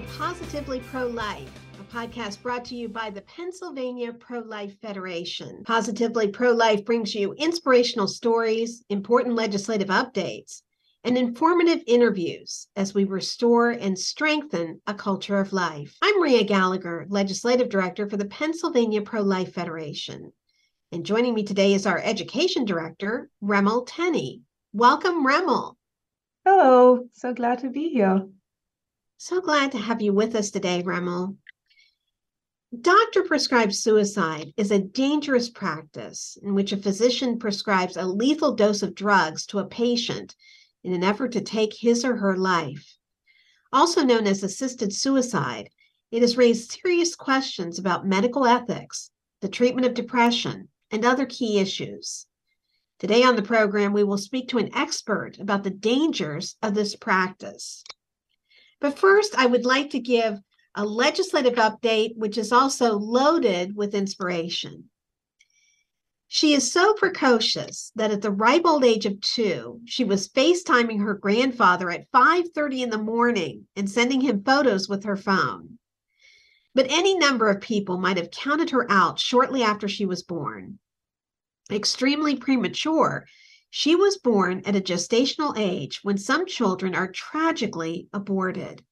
to 0.00 0.06
Positively 0.16 0.80
Pro 0.80 1.06
Life, 1.08 1.50
a 1.78 1.94
podcast 1.94 2.40
brought 2.40 2.64
to 2.66 2.74
you 2.74 2.88
by 2.88 3.10
the 3.10 3.20
Pennsylvania 3.22 4.12
Pro 4.14 4.40
Life 4.40 4.78
Federation. 4.80 5.62
Positively 5.64 6.28
Pro 6.28 6.52
Life 6.52 6.84
brings 6.86 7.14
you 7.14 7.34
inspirational 7.34 8.08
stories, 8.08 8.82
important 8.88 9.34
legislative 9.34 9.88
updates, 9.88 10.62
and 11.04 11.18
informative 11.18 11.82
interviews 11.86 12.68
as 12.76 12.94
we 12.94 13.04
restore 13.04 13.70
and 13.70 13.98
strengthen 13.98 14.80
a 14.86 14.94
culture 14.94 15.38
of 15.38 15.52
life. 15.52 15.96
I'm 16.00 16.18
Maria 16.18 16.44
Gallagher, 16.44 17.06
Legislative 17.10 17.68
Director 17.68 18.08
for 18.08 18.16
the 18.16 18.26
Pennsylvania 18.26 19.02
Pro 19.02 19.20
Life 19.20 19.52
Federation. 19.52 20.32
And 20.92 21.04
joining 21.04 21.34
me 21.34 21.42
today 21.42 21.74
is 21.74 21.84
our 21.84 21.98
Education 21.98 22.64
Director, 22.64 23.28
Remel 23.42 23.84
Tenney. 23.86 24.40
Welcome, 24.72 25.26
Remel. 25.26 25.74
Hello, 26.46 27.06
so 27.12 27.34
glad 27.34 27.58
to 27.58 27.68
be 27.68 27.90
here. 27.90 28.26
So 29.22 29.42
glad 29.42 29.72
to 29.72 29.78
have 29.78 30.00
you 30.00 30.14
with 30.14 30.34
us 30.34 30.50
today, 30.50 30.82
Remel. 30.82 31.36
Doctor 32.80 33.22
prescribed 33.22 33.74
suicide 33.74 34.54
is 34.56 34.70
a 34.70 34.80
dangerous 34.80 35.50
practice 35.50 36.38
in 36.42 36.54
which 36.54 36.72
a 36.72 36.78
physician 36.78 37.38
prescribes 37.38 37.98
a 37.98 38.06
lethal 38.06 38.54
dose 38.54 38.82
of 38.82 38.94
drugs 38.94 39.44
to 39.48 39.58
a 39.58 39.66
patient 39.66 40.34
in 40.84 40.94
an 40.94 41.04
effort 41.04 41.32
to 41.32 41.42
take 41.42 41.74
his 41.74 42.02
or 42.02 42.16
her 42.16 42.38
life. 42.38 42.96
Also 43.74 44.02
known 44.02 44.26
as 44.26 44.42
assisted 44.42 44.90
suicide, 44.90 45.68
it 46.10 46.22
has 46.22 46.38
raised 46.38 46.72
serious 46.72 47.14
questions 47.14 47.78
about 47.78 48.06
medical 48.06 48.46
ethics, 48.46 49.10
the 49.42 49.50
treatment 49.50 49.86
of 49.86 49.92
depression, 49.92 50.68
and 50.90 51.04
other 51.04 51.26
key 51.26 51.58
issues. 51.58 52.26
Today 52.98 53.22
on 53.22 53.36
the 53.36 53.42
program, 53.42 53.92
we 53.92 54.02
will 54.02 54.16
speak 54.16 54.48
to 54.48 54.58
an 54.58 54.74
expert 54.74 55.38
about 55.38 55.62
the 55.62 55.68
dangers 55.68 56.56
of 56.62 56.72
this 56.72 56.96
practice. 56.96 57.84
But 58.80 58.98
first, 58.98 59.34
I 59.36 59.46
would 59.46 59.64
like 59.64 59.90
to 59.90 60.00
give 60.00 60.40
a 60.74 60.84
legislative 60.84 61.54
update, 61.54 62.16
which 62.16 62.38
is 62.38 62.52
also 62.52 62.96
loaded 62.98 63.76
with 63.76 63.94
inspiration. 63.94 64.90
She 66.28 66.54
is 66.54 66.70
so 66.70 66.94
precocious 66.94 67.90
that 67.96 68.12
at 68.12 68.22
the 68.22 68.30
ripe 68.30 68.62
old 68.64 68.84
age 68.84 69.04
of 69.04 69.20
two, 69.20 69.80
she 69.84 70.04
was 70.04 70.28
FaceTiming 70.28 71.02
her 71.02 71.14
grandfather 71.14 71.90
at 71.90 72.10
5:30 72.12 72.82
in 72.82 72.90
the 72.90 72.98
morning 72.98 73.66
and 73.74 73.90
sending 73.90 74.20
him 74.20 74.44
photos 74.44 74.88
with 74.88 75.04
her 75.04 75.16
phone. 75.16 75.78
But 76.72 76.86
any 76.88 77.18
number 77.18 77.48
of 77.50 77.60
people 77.60 77.98
might 77.98 78.16
have 78.16 78.30
counted 78.30 78.70
her 78.70 78.90
out 78.90 79.18
shortly 79.18 79.64
after 79.64 79.88
she 79.88 80.06
was 80.06 80.22
born. 80.22 80.78
Extremely 81.68 82.36
premature, 82.36 83.26
she 83.72 83.94
was 83.94 84.18
born 84.18 84.60
at 84.66 84.74
a 84.74 84.80
gestational 84.80 85.56
age 85.56 86.00
when 86.02 86.18
some 86.18 86.44
children 86.44 86.92
are 86.92 87.10
tragically 87.10 88.08
aborted. 88.12 88.84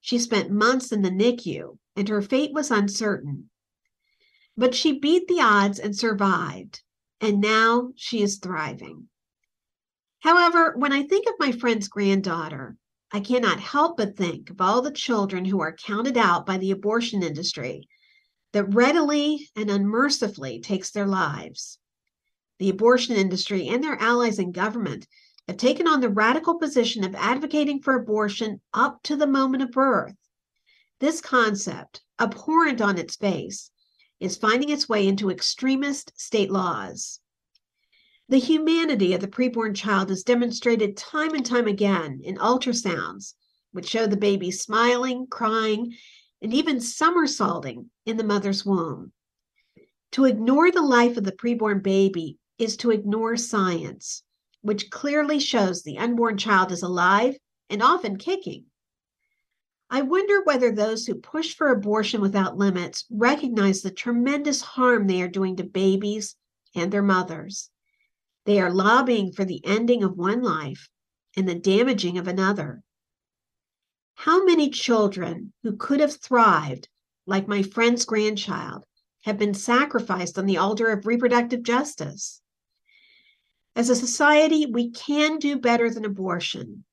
She 0.00 0.18
spent 0.18 0.50
months 0.50 0.90
in 0.90 1.02
the 1.02 1.10
NICU, 1.10 1.78
and 1.94 2.08
her 2.08 2.20
fate 2.20 2.52
was 2.52 2.72
uncertain. 2.72 3.50
But 4.56 4.74
she 4.74 4.98
beat 4.98 5.28
the 5.28 5.40
odds 5.40 5.78
and 5.78 5.96
survived, 5.96 6.82
and 7.20 7.40
now 7.40 7.92
she 7.94 8.20
is 8.20 8.38
thriving. 8.38 9.08
However, 10.20 10.74
when 10.76 10.92
I 10.92 11.04
think 11.04 11.28
of 11.28 11.34
my 11.38 11.52
friend's 11.52 11.86
granddaughter, 11.86 12.76
I 13.12 13.20
cannot 13.20 13.60
help 13.60 13.96
but 13.96 14.16
think 14.16 14.50
of 14.50 14.60
all 14.60 14.82
the 14.82 14.90
children 14.90 15.44
who 15.44 15.60
are 15.60 15.76
counted 15.76 16.16
out 16.16 16.44
by 16.44 16.58
the 16.58 16.72
abortion 16.72 17.22
industry 17.22 17.88
that 18.50 18.74
readily 18.74 19.48
and 19.54 19.70
unmercifully 19.70 20.58
takes 20.58 20.90
their 20.90 21.06
lives 21.06 21.78
the 22.58 22.70
abortion 22.70 23.16
industry, 23.16 23.68
and 23.68 23.82
their 23.82 24.00
allies 24.00 24.38
in 24.38 24.52
government 24.52 25.06
have 25.46 25.56
taken 25.56 25.86
on 25.86 26.00
the 26.00 26.08
radical 26.08 26.58
position 26.58 27.04
of 27.04 27.14
advocating 27.14 27.80
for 27.80 27.94
abortion 27.94 28.60
up 28.72 29.02
to 29.02 29.16
the 29.16 29.26
moment 29.26 29.62
of 29.62 29.70
birth. 29.70 30.14
This 30.98 31.20
concept, 31.20 32.02
abhorrent 32.18 32.80
on 32.80 32.98
its 32.98 33.16
face, 33.16 33.70
is 34.18 34.36
finding 34.36 34.70
its 34.70 34.88
way 34.88 35.06
into 35.06 35.30
extremist 35.30 36.12
state 36.16 36.50
laws. 36.50 37.20
The 38.28 38.38
humanity 38.38 39.12
of 39.12 39.20
the 39.20 39.28
preborn 39.28 39.76
child 39.76 40.10
is 40.10 40.24
demonstrated 40.24 40.96
time 40.96 41.34
and 41.34 41.46
time 41.46 41.68
again 41.68 42.20
in 42.24 42.38
ultrasounds, 42.38 43.34
which 43.72 43.88
show 43.88 44.06
the 44.06 44.16
baby 44.16 44.50
smiling, 44.50 45.26
crying, 45.28 45.94
and 46.42 46.52
even 46.52 46.80
somersaulting 46.80 47.90
in 48.04 48.16
the 48.16 48.24
mother's 48.24 48.64
womb. 48.64 49.12
To 50.12 50.24
ignore 50.24 50.70
the 50.70 50.82
life 50.82 51.16
of 51.16 51.24
the 51.24 51.32
preborn 51.32 51.82
baby 51.82 52.38
is 52.58 52.76
to 52.78 52.90
ignore 52.90 53.36
science, 53.36 54.22
which 54.62 54.90
clearly 54.90 55.38
shows 55.38 55.82
the 55.82 55.98
unborn 55.98 56.38
child 56.38 56.72
is 56.72 56.82
alive 56.82 57.36
and 57.68 57.82
often 57.82 58.16
kicking. 58.16 58.64
I 59.88 60.02
wonder 60.02 60.42
whether 60.42 60.72
those 60.72 61.06
who 61.06 61.14
push 61.14 61.54
for 61.54 61.68
abortion 61.68 62.20
without 62.20 62.56
limits 62.56 63.04
recognize 63.10 63.82
the 63.82 63.90
tremendous 63.90 64.60
harm 64.60 65.06
they 65.06 65.22
are 65.22 65.28
doing 65.28 65.56
to 65.56 65.64
babies 65.64 66.34
and 66.74 66.92
their 66.92 67.02
mothers. 67.02 67.70
They 68.46 68.60
are 68.60 68.72
lobbying 68.72 69.32
for 69.32 69.44
the 69.44 69.64
ending 69.64 70.02
of 70.02 70.16
one 70.16 70.42
life 70.42 70.88
and 71.36 71.48
the 71.48 71.54
damaging 71.54 72.18
of 72.18 72.26
another. 72.26 72.82
How 74.14 74.44
many 74.44 74.70
children 74.70 75.52
who 75.62 75.76
could 75.76 76.00
have 76.00 76.16
thrived, 76.16 76.88
like 77.26 77.46
my 77.46 77.62
friend's 77.62 78.04
grandchild, 78.04 78.84
have 79.22 79.38
been 79.38 79.54
sacrificed 79.54 80.38
on 80.38 80.46
the 80.46 80.56
altar 80.56 80.88
of 80.88 81.06
reproductive 81.06 81.62
justice? 81.62 82.40
As 83.76 83.90
a 83.90 83.94
society, 83.94 84.64
we 84.64 84.90
can 84.90 85.38
do 85.38 85.58
better 85.58 85.90
than 85.90 86.06
abortion, 86.06 86.84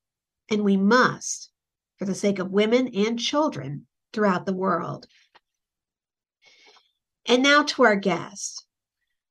and 0.51 0.65
we 0.65 0.75
must 0.75 1.49
for 1.97 2.03
the 2.03 2.13
sake 2.13 2.39
of 2.39 2.51
women 2.51 2.89
and 2.89 3.17
children 3.17 3.87
throughout 4.11 4.45
the 4.45 4.53
world. 4.53 5.07
And 7.25 7.41
now 7.41 7.63
to 7.63 7.83
our 7.83 7.95
guest. 7.95 8.65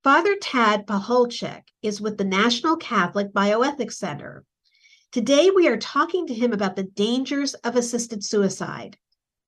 Father 0.02 0.34
Tad 0.40 0.86
Pacholczyk 0.86 1.64
is 1.82 2.00
with 2.00 2.16
the 2.16 2.24
National 2.24 2.76
Catholic 2.76 3.34
Bioethics 3.34 3.92
Center. 3.92 4.44
Today, 5.12 5.50
we 5.50 5.68
are 5.68 5.76
talking 5.76 6.26
to 6.26 6.34
him 6.34 6.54
about 6.54 6.74
the 6.74 6.84
dangers 6.84 7.52
of 7.52 7.76
assisted 7.76 8.24
suicide. 8.24 8.96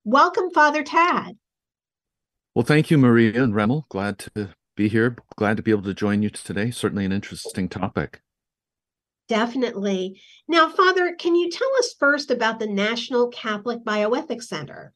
Welcome, 0.03 0.51
Father 0.51 0.83
Tad. 0.83 1.37
Well, 2.53 2.65
thank 2.65 2.91
you, 2.91 2.99
Maria 2.99 3.43
and 3.43 3.55
Remel. 3.55 3.89
Glad 3.89 4.19
to 4.19 4.53
be 4.75 4.87
here. 4.87 5.15
Glad 5.35 5.57
to 5.57 5.63
be 5.63 5.71
able 5.71 5.83
to 5.83 5.93
join 5.93 6.21
you 6.21 6.29
today. 6.29 6.71
Certainly 6.71 7.05
an 7.05 7.11
interesting 7.11 7.69
topic. 7.69 8.21
Definitely. 9.27 10.21
Now, 10.47 10.69
Father, 10.69 11.15
can 11.17 11.35
you 11.35 11.49
tell 11.49 11.69
us 11.79 11.95
first 11.99 12.29
about 12.29 12.59
the 12.59 12.67
National 12.67 13.29
Catholic 13.29 13.83
Bioethics 13.83 14.43
Center? 14.43 14.93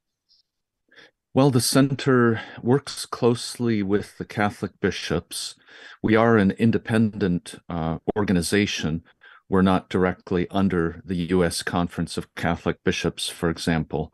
Well, 1.34 1.52
the 1.52 1.62
center 1.62 2.42
works 2.62 3.06
closely 3.06 3.82
with 3.84 4.18
the 4.18 4.26
Catholic 4.26 4.72
bishops. 4.80 5.56
We 6.02 6.16
are 6.16 6.38
an 6.38 6.52
independent 6.52 7.56
uh, 7.70 8.00
organization. 8.18 9.04
We're 9.48 9.62
not 9.62 9.90
directly 9.90 10.48
under 10.52 11.02
the 11.06 11.16
U.S. 11.30 11.64
Conference 11.64 12.18
of 12.18 12.34
Catholic 12.36 12.84
Bishops, 12.84 13.30
for 13.30 13.50
example. 13.50 14.14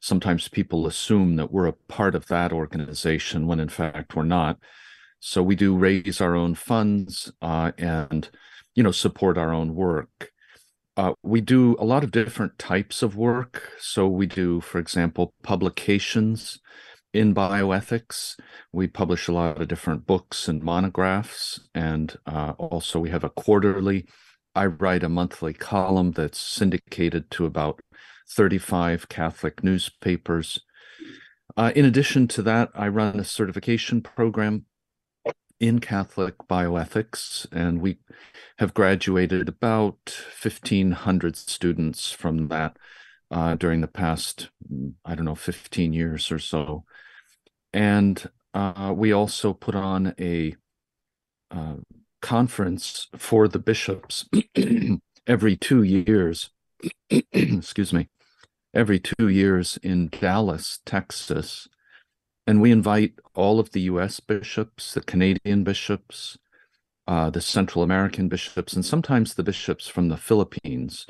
Sometimes 0.00 0.48
people 0.48 0.86
assume 0.86 1.36
that 1.36 1.50
we're 1.50 1.66
a 1.66 1.72
part 1.72 2.14
of 2.14 2.26
that 2.26 2.52
organization 2.52 3.46
when 3.46 3.60
in 3.60 3.70
fact 3.70 4.14
we're 4.14 4.24
not. 4.24 4.58
So 5.26 5.42
we 5.42 5.56
do 5.56 5.74
raise 5.74 6.20
our 6.20 6.34
own 6.34 6.54
funds 6.54 7.32
uh, 7.40 7.72
and, 7.78 8.28
you 8.74 8.82
know, 8.82 8.92
support 8.92 9.38
our 9.38 9.54
own 9.54 9.74
work. 9.74 10.30
Uh, 10.98 11.14
we 11.22 11.40
do 11.40 11.76
a 11.78 11.84
lot 11.86 12.04
of 12.04 12.10
different 12.10 12.58
types 12.58 13.02
of 13.02 13.16
work. 13.16 13.70
So 13.78 14.06
we 14.06 14.26
do, 14.26 14.60
for 14.60 14.78
example, 14.78 15.32
publications 15.42 16.60
in 17.14 17.34
bioethics. 17.34 18.38
We 18.70 18.86
publish 18.86 19.26
a 19.26 19.32
lot 19.32 19.62
of 19.62 19.66
different 19.66 20.06
books 20.06 20.46
and 20.46 20.62
monographs. 20.62 21.58
And 21.74 22.14
uh, 22.26 22.52
also, 22.58 23.00
we 23.00 23.08
have 23.08 23.24
a 23.24 23.30
quarterly, 23.30 24.06
I 24.54 24.66
write 24.66 25.02
a 25.02 25.08
monthly 25.08 25.54
column 25.54 26.12
that's 26.12 26.38
syndicated 26.38 27.30
to 27.30 27.46
about 27.46 27.80
35 28.28 29.08
Catholic 29.08 29.64
newspapers. 29.64 30.60
Uh, 31.56 31.72
in 31.74 31.86
addition 31.86 32.28
to 32.28 32.42
that, 32.42 32.68
I 32.74 32.88
run 32.88 33.18
a 33.18 33.24
certification 33.24 34.02
program 34.02 34.66
in 35.60 35.78
Catholic 35.78 36.36
bioethics, 36.48 37.46
and 37.52 37.80
we 37.80 37.98
have 38.58 38.74
graduated 38.74 39.48
about 39.48 39.98
1,500 40.42 41.36
students 41.36 42.10
from 42.10 42.48
that 42.48 42.76
uh, 43.30 43.54
during 43.54 43.80
the 43.80 43.88
past, 43.88 44.50
I 45.04 45.14
don't 45.14 45.24
know, 45.24 45.34
15 45.34 45.92
years 45.92 46.30
or 46.30 46.38
so. 46.38 46.84
And 47.72 48.28
uh, 48.52 48.92
we 48.96 49.12
also 49.12 49.52
put 49.52 49.74
on 49.74 50.14
a 50.20 50.54
uh, 51.50 51.76
conference 52.20 53.08
for 53.16 53.48
the 53.48 53.58
bishops 53.58 54.28
every 55.26 55.56
two 55.56 55.82
years. 55.82 56.50
excuse 57.32 57.92
me, 57.92 58.08
every 58.74 58.98
two 58.98 59.28
years 59.28 59.78
in 59.82 60.08
Dallas, 60.08 60.80
Texas 60.84 61.68
and 62.46 62.60
we 62.60 62.70
invite 62.70 63.14
all 63.34 63.60
of 63.60 63.70
the 63.70 63.82
US 63.82 64.20
bishops, 64.20 64.94
the 64.94 65.00
Canadian 65.00 65.64
bishops, 65.64 66.38
uh, 67.06 67.30
the 67.30 67.40
Central 67.40 67.84
American 67.84 68.28
bishops, 68.28 68.72
and 68.72 68.84
sometimes 68.84 69.34
the 69.34 69.42
bishops 69.42 69.88
from 69.88 70.08
the 70.08 70.16
Philippines. 70.16 71.06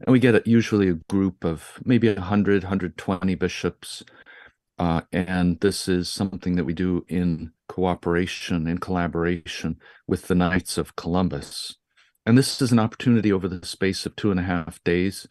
And 0.00 0.12
we 0.12 0.18
get 0.18 0.46
usually 0.46 0.88
a 0.88 0.94
group 0.94 1.44
of 1.44 1.80
maybe 1.84 2.08
100, 2.12 2.64
120 2.64 3.34
bishops. 3.34 4.02
Uh, 4.78 5.02
and 5.12 5.60
this 5.60 5.88
is 5.88 6.08
something 6.08 6.56
that 6.56 6.64
we 6.64 6.74
do 6.74 7.04
in 7.08 7.52
cooperation, 7.68 8.66
in 8.66 8.78
collaboration 8.78 9.76
with 10.06 10.28
the 10.28 10.34
Knights 10.34 10.76
of 10.76 10.96
Columbus. 10.96 11.76
And 12.26 12.36
this 12.38 12.60
is 12.62 12.72
an 12.72 12.78
opportunity 12.78 13.32
over 13.32 13.48
the 13.48 13.64
space 13.66 14.06
of 14.06 14.16
two 14.16 14.30
and 14.30 14.40
a 14.40 14.44
half 14.44 14.82
days 14.84 15.26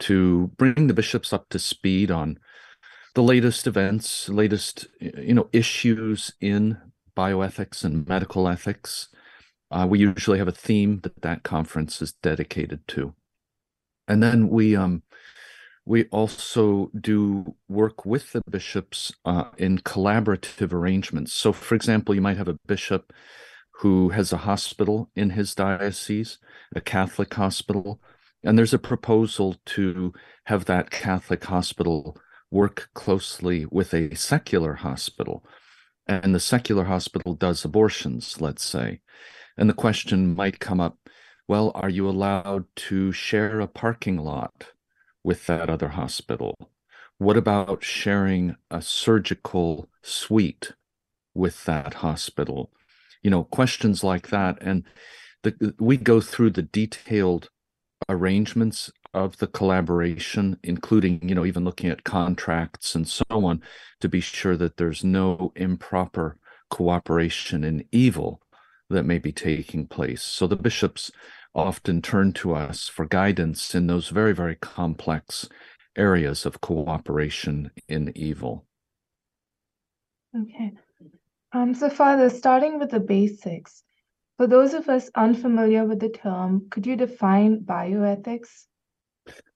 to 0.00 0.50
bring 0.56 0.86
the 0.86 0.94
bishops 0.94 1.32
up 1.32 1.48
to 1.50 1.58
speed 1.58 2.10
on 2.10 2.38
the 3.14 3.22
latest 3.22 3.66
events, 3.66 4.28
latest 4.28 4.86
you 5.00 5.34
know 5.34 5.48
issues 5.52 6.32
in 6.40 6.78
bioethics 7.16 7.84
and 7.84 8.06
medical 8.08 8.48
ethics. 8.48 9.08
Uh, 9.70 9.86
we 9.88 9.98
usually 9.98 10.38
have 10.38 10.48
a 10.48 10.52
theme 10.52 11.00
that 11.02 11.22
that 11.22 11.42
conference 11.42 12.02
is 12.02 12.12
dedicated 12.12 12.86
to, 12.88 13.14
and 14.08 14.22
then 14.22 14.48
we 14.48 14.76
um, 14.76 15.02
we 15.84 16.04
also 16.06 16.90
do 16.98 17.54
work 17.68 18.06
with 18.06 18.32
the 18.32 18.42
bishops 18.48 19.12
uh, 19.24 19.44
in 19.58 19.78
collaborative 19.78 20.72
arrangements. 20.72 21.32
So, 21.32 21.52
for 21.52 21.74
example, 21.74 22.14
you 22.14 22.20
might 22.20 22.36
have 22.36 22.48
a 22.48 22.58
bishop 22.66 23.12
who 23.80 24.10
has 24.10 24.32
a 24.32 24.38
hospital 24.38 25.10
in 25.16 25.30
his 25.30 25.54
diocese, 25.54 26.38
a 26.74 26.80
Catholic 26.80 27.34
hospital, 27.34 28.00
and 28.44 28.56
there's 28.56 28.74
a 28.74 28.78
proposal 28.78 29.56
to 29.66 30.12
have 30.44 30.66
that 30.66 30.90
Catholic 30.90 31.44
hospital 31.44 32.16
work 32.52 32.90
closely 32.94 33.66
with 33.70 33.94
a 33.94 34.14
secular 34.14 34.74
hospital. 34.74 35.44
And 36.06 36.34
the 36.34 36.40
secular 36.40 36.84
hospital 36.84 37.34
does 37.34 37.64
abortions, 37.64 38.40
let's 38.40 38.64
say. 38.64 39.00
And 39.56 39.68
the 39.68 39.74
question 39.74 40.34
might 40.34 40.60
come 40.60 40.80
up 40.80 40.98
well, 41.48 41.72
are 41.74 41.90
you 41.90 42.08
allowed 42.08 42.64
to 42.76 43.12
share 43.12 43.60
a 43.60 43.66
parking 43.66 44.16
lot 44.16 44.68
with 45.24 45.46
that 45.46 45.68
other 45.68 45.88
hospital? 45.88 46.56
What 47.18 47.36
about 47.36 47.84
sharing 47.84 48.56
a 48.70 48.80
surgical 48.80 49.88
suite 50.02 50.72
with 51.34 51.64
that 51.64 51.94
hospital? 51.94 52.72
You 53.22 53.30
know, 53.30 53.44
questions 53.44 54.02
like 54.02 54.28
that. 54.28 54.56
And 54.62 54.84
the, 55.42 55.74
we 55.78 55.96
go 55.96 56.20
through 56.20 56.50
the 56.50 56.62
detailed 56.62 57.50
arrangements 58.08 58.90
of 59.14 59.36
the 59.38 59.46
collaboration, 59.46 60.58
including, 60.62 61.28
you 61.28 61.34
know, 61.34 61.44
even 61.44 61.64
looking 61.64 61.90
at 61.90 62.04
contracts 62.04 62.94
and 62.94 63.06
so 63.06 63.24
on, 63.30 63.62
to 64.00 64.08
be 64.08 64.20
sure 64.20 64.56
that 64.56 64.76
there's 64.76 65.04
no 65.04 65.52
improper 65.56 66.38
cooperation 66.70 67.64
in 67.64 67.84
evil 67.92 68.40
that 68.88 69.04
may 69.04 69.18
be 69.18 69.32
taking 69.32 69.86
place. 69.86 70.22
So 70.22 70.46
the 70.46 70.56
bishops 70.56 71.10
often 71.54 72.00
turn 72.00 72.32
to 72.32 72.54
us 72.54 72.88
for 72.88 73.04
guidance 73.04 73.74
in 73.74 73.86
those 73.86 74.08
very, 74.08 74.32
very 74.32 74.56
complex 74.56 75.48
areas 75.96 76.46
of 76.46 76.60
cooperation 76.60 77.70
in 77.88 78.12
evil. 78.16 78.64
Okay. 80.34 80.72
Um, 81.52 81.74
so, 81.74 81.90
Father, 81.90 82.30
starting 82.30 82.78
with 82.78 82.90
the 82.90 83.00
basics, 83.00 83.82
for 84.38 84.46
those 84.46 84.72
of 84.72 84.88
us 84.88 85.10
unfamiliar 85.14 85.84
with 85.84 86.00
the 86.00 86.08
term, 86.08 86.68
could 86.70 86.86
you 86.86 86.96
define 86.96 87.60
bioethics? 87.60 88.64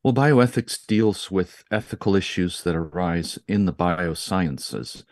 Well, 0.02 0.14
bioethics 0.14 0.86
deals 0.86 1.30
with 1.30 1.64
ethical 1.70 2.14
issues 2.14 2.62
that 2.62 2.76
arise 2.76 3.38
in 3.48 3.66
the 3.66 3.72
biosciences. 3.72 5.02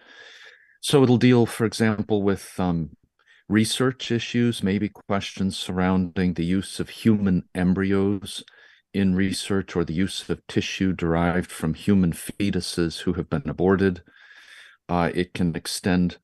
So 0.80 1.02
it'll 1.02 1.16
deal, 1.16 1.46
for 1.46 1.64
example, 1.64 2.22
with 2.22 2.52
um, 2.58 2.90
research 3.48 4.10
issues, 4.12 4.62
maybe 4.62 4.88
questions 4.88 5.58
surrounding 5.58 6.34
the 6.34 6.44
use 6.44 6.78
of 6.78 6.90
human 6.90 7.44
embryos 7.54 8.44
in 8.92 9.16
research 9.16 9.74
or 9.74 9.84
the 9.84 9.94
use 9.94 10.28
of 10.30 10.46
tissue 10.46 10.92
derived 10.92 11.50
from 11.50 11.74
human 11.74 12.12
fetuses 12.12 13.00
who 13.00 13.14
have 13.14 13.28
been 13.28 13.48
aborted. 13.48 14.02
Uh, 14.88 15.10
it 15.14 15.34
can 15.34 15.56
extend 15.56 16.18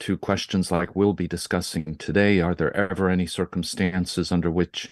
to 0.00 0.16
questions 0.16 0.70
like 0.70 0.94
we'll 0.94 1.12
be 1.12 1.26
discussing 1.26 1.96
today. 1.96 2.40
Are 2.40 2.54
there 2.54 2.74
ever 2.76 3.08
any 3.08 3.26
circumstances 3.26 4.30
under 4.30 4.50
which 4.50 4.90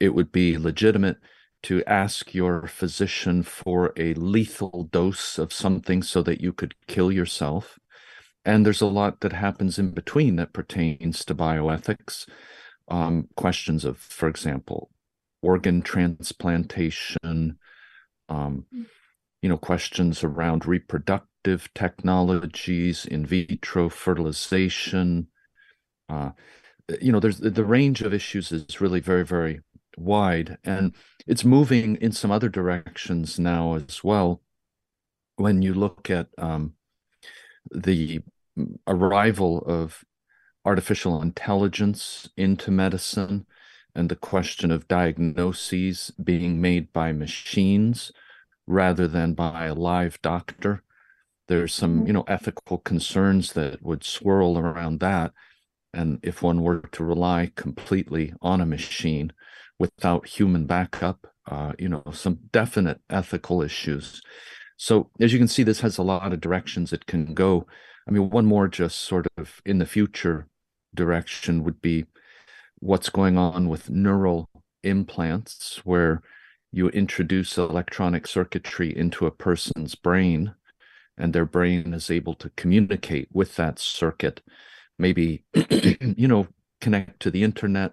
it 0.00 0.14
would 0.14 0.32
be 0.32 0.58
legitimate 0.58 1.18
to 1.66 1.82
ask 1.86 2.32
your 2.32 2.68
physician 2.68 3.42
for 3.42 3.92
a 3.96 4.14
lethal 4.14 4.88
dose 4.92 5.36
of 5.36 5.52
something 5.52 6.00
so 6.02 6.22
that 6.22 6.40
you 6.40 6.52
could 6.52 6.74
kill 6.86 7.10
yourself? 7.10 7.78
And 8.44 8.64
there's 8.64 8.80
a 8.80 8.86
lot 8.86 9.20
that 9.20 9.32
happens 9.32 9.76
in 9.76 9.90
between 9.90 10.36
that 10.36 10.52
pertains 10.52 11.24
to 11.24 11.34
bioethics. 11.34 12.28
Um, 12.88 13.26
questions 13.34 13.84
of, 13.84 13.98
for 13.98 14.28
example, 14.28 14.90
organ 15.42 15.82
transplantation, 15.82 17.58
um, 18.28 18.66
you 19.42 19.48
know, 19.48 19.58
questions 19.58 20.22
around 20.22 20.66
reproductive 20.66 21.68
technologies, 21.74 23.06
in 23.06 23.26
vitro 23.26 23.88
fertilization. 23.88 25.26
Uh, 26.08 26.30
you 27.00 27.10
know, 27.10 27.18
there's 27.18 27.38
the 27.38 27.64
range 27.64 28.02
of 28.02 28.14
issues 28.14 28.52
is 28.52 28.80
really 28.80 29.00
very, 29.00 29.24
very 29.24 29.60
wide, 29.96 30.58
and 30.64 30.94
it's 31.26 31.44
moving 31.44 31.96
in 31.96 32.12
some 32.12 32.30
other 32.30 32.48
directions 32.48 33.38
now 33.38 33.74
as 33.74 34.04
well. 34.04 34.42
When 35.36 35.62
you 35.62 35.74
look 35.74 36.10
at 36.10 36.28
um, 36.38 36.74
the 37.70 38.20
arrival 38.86 39.58
of 39.66 40.04
artificial 40.64 41.22
intelligence 41.22 42.28
into 42.36 42.70
medicine 42.70 43.46
and 43.94 44.08
the 44.08 44.16
question 44.16 44.70
of 44.70 44.88
diagnoses 44.88 46.10
being 46.22 46.60
made 46.60 46.92
by 46.92 47.12
machines 47.12 48.12
rather 48.66 49.06
than 49.06 49.34
by 49.34 49.66
a 49.66 49.74
live 49.74 50.20
doctor 50.22 50.82
there's 51.48 51.72
some 51.72 51.98
mm-hmm. 51.98 52.06
you 52.08 52.12
know 52.12 52.24
ethical 52.26 52.78
concerns 52.78 53.52
that 53.52 53.82
would 53.82 54.04
swirl 54.04 54.58
around 54.58 55.00
that 55.00 55.32
and 55.92 56.18
if 56.22 56.42
one 56.42 56.62
were 56.62 56.80
to 56.92 57.04
rely 57.04 57.50
completely 57.54 58.32
on 58.42 58.60
a 58.60 58.66
machine 58.66 59.32
without 59.78 60.26
human 60.26 60.66
backup 60.66 61.26
uh, 61.48 61.72
you 61.78 61.88
know 61.88 62.02
some 62.12 62.40
definite 62.52 63.00
ethical 63.10 63.62
issues. 63.62 64.20
So 64.76 65.10
as 65.20 65.32
you 65.32 65.38
can 65.38 65.48
see 65.48 65.62
this 65.62 65.80
has 65.80 65.98
a 65.98 66.02
lot 66.02 66.32
of 66.32 66.40
directions 66.40 66.92
it 66.92 67.06
can 67.06 67.34
go. 67.34 67.66
I 68.08 68.10
mean 68.10 68.30
one 68.30 68.46
more 68.46 68.68
just 68.68 69.00
sort 69.00 69.26
of 69.36 69.60
in 69.64 69.78
the 69.78 69.86
future 69.86 70.48
direction 70.94 71.64
would 71.64 71.80
be 71.80 72.06
what's 72.78 73.08
going 73.08 73.38
on 73.38 73.68
with 73.68 73.90
neural 73.90 74.48
implants 74.82 75.80
where 75.84 76.22
you 76.72 76.88
introduce 76.90 77.56
electronic 77.56 78.26
circuitry 78.26 78.96
into 78.96 79.26
a 79.26 79.30
person's 79.30 79.94
brain 79.94 80.54
and 81.16 81.32
their 81.32 81.46
brain 81.46 81.94
is 81.94 82.10
able 82.10 82.34
to 82.34 82.50
communicate 82.50 83.28
with 83.32 83.56
that 83.56 83.78
circuit 83.78 84.42
maybe 84.98 85.44
you 85.70 86.28
know 86.28 86.46
connect 86.80 87.20
to 87.20 87.30
the 87.30 87.42
internet 87.42 87.92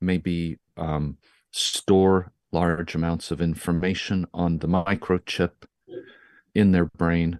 maybe 0.00 0.58
um, 0.76 1.16
store 1.50 2.32
large 2.52 2.94
amounts 2.94 3.30
of 3.30 3.40
information 3.40 4.26
on 4.34 4.58
the 4.58 4.66
microchip 4.66 5.50
in 6.54 6.72
their 6.72 6.86
brain 6.86 7.38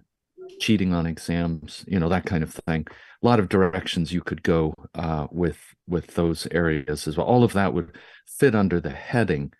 cheating 0.59 0.93
on 0.93 1.07
exams 1.07 1.83
you 1.87 1.99
know 1.99 2.07
that 2.07 2.25
kind 2.25 2.43
of 2.43 2.53
thing. 2.53 2.85
A 3.23 3.25
lot 3.25 3.39
of 3.39 3.49
directions 3.49 4.13
you 4.13 4.21
could 4.21 4.43
go 4.43 4.73
uh, 4.95 5.27
with 5.31 5.59
with 5.87 6.07
those 6.15 6.47
areas 6.51 7.07
as 7.07 7.17
well. 7.17 7.25
All 7.25 7.43
of 7.43 7.53
that 7.53 7.73
would 7.73 7.97
fit 8.25 8.55
under 8.55 8.79
the 8.79 8.91
heading 8.91 9.51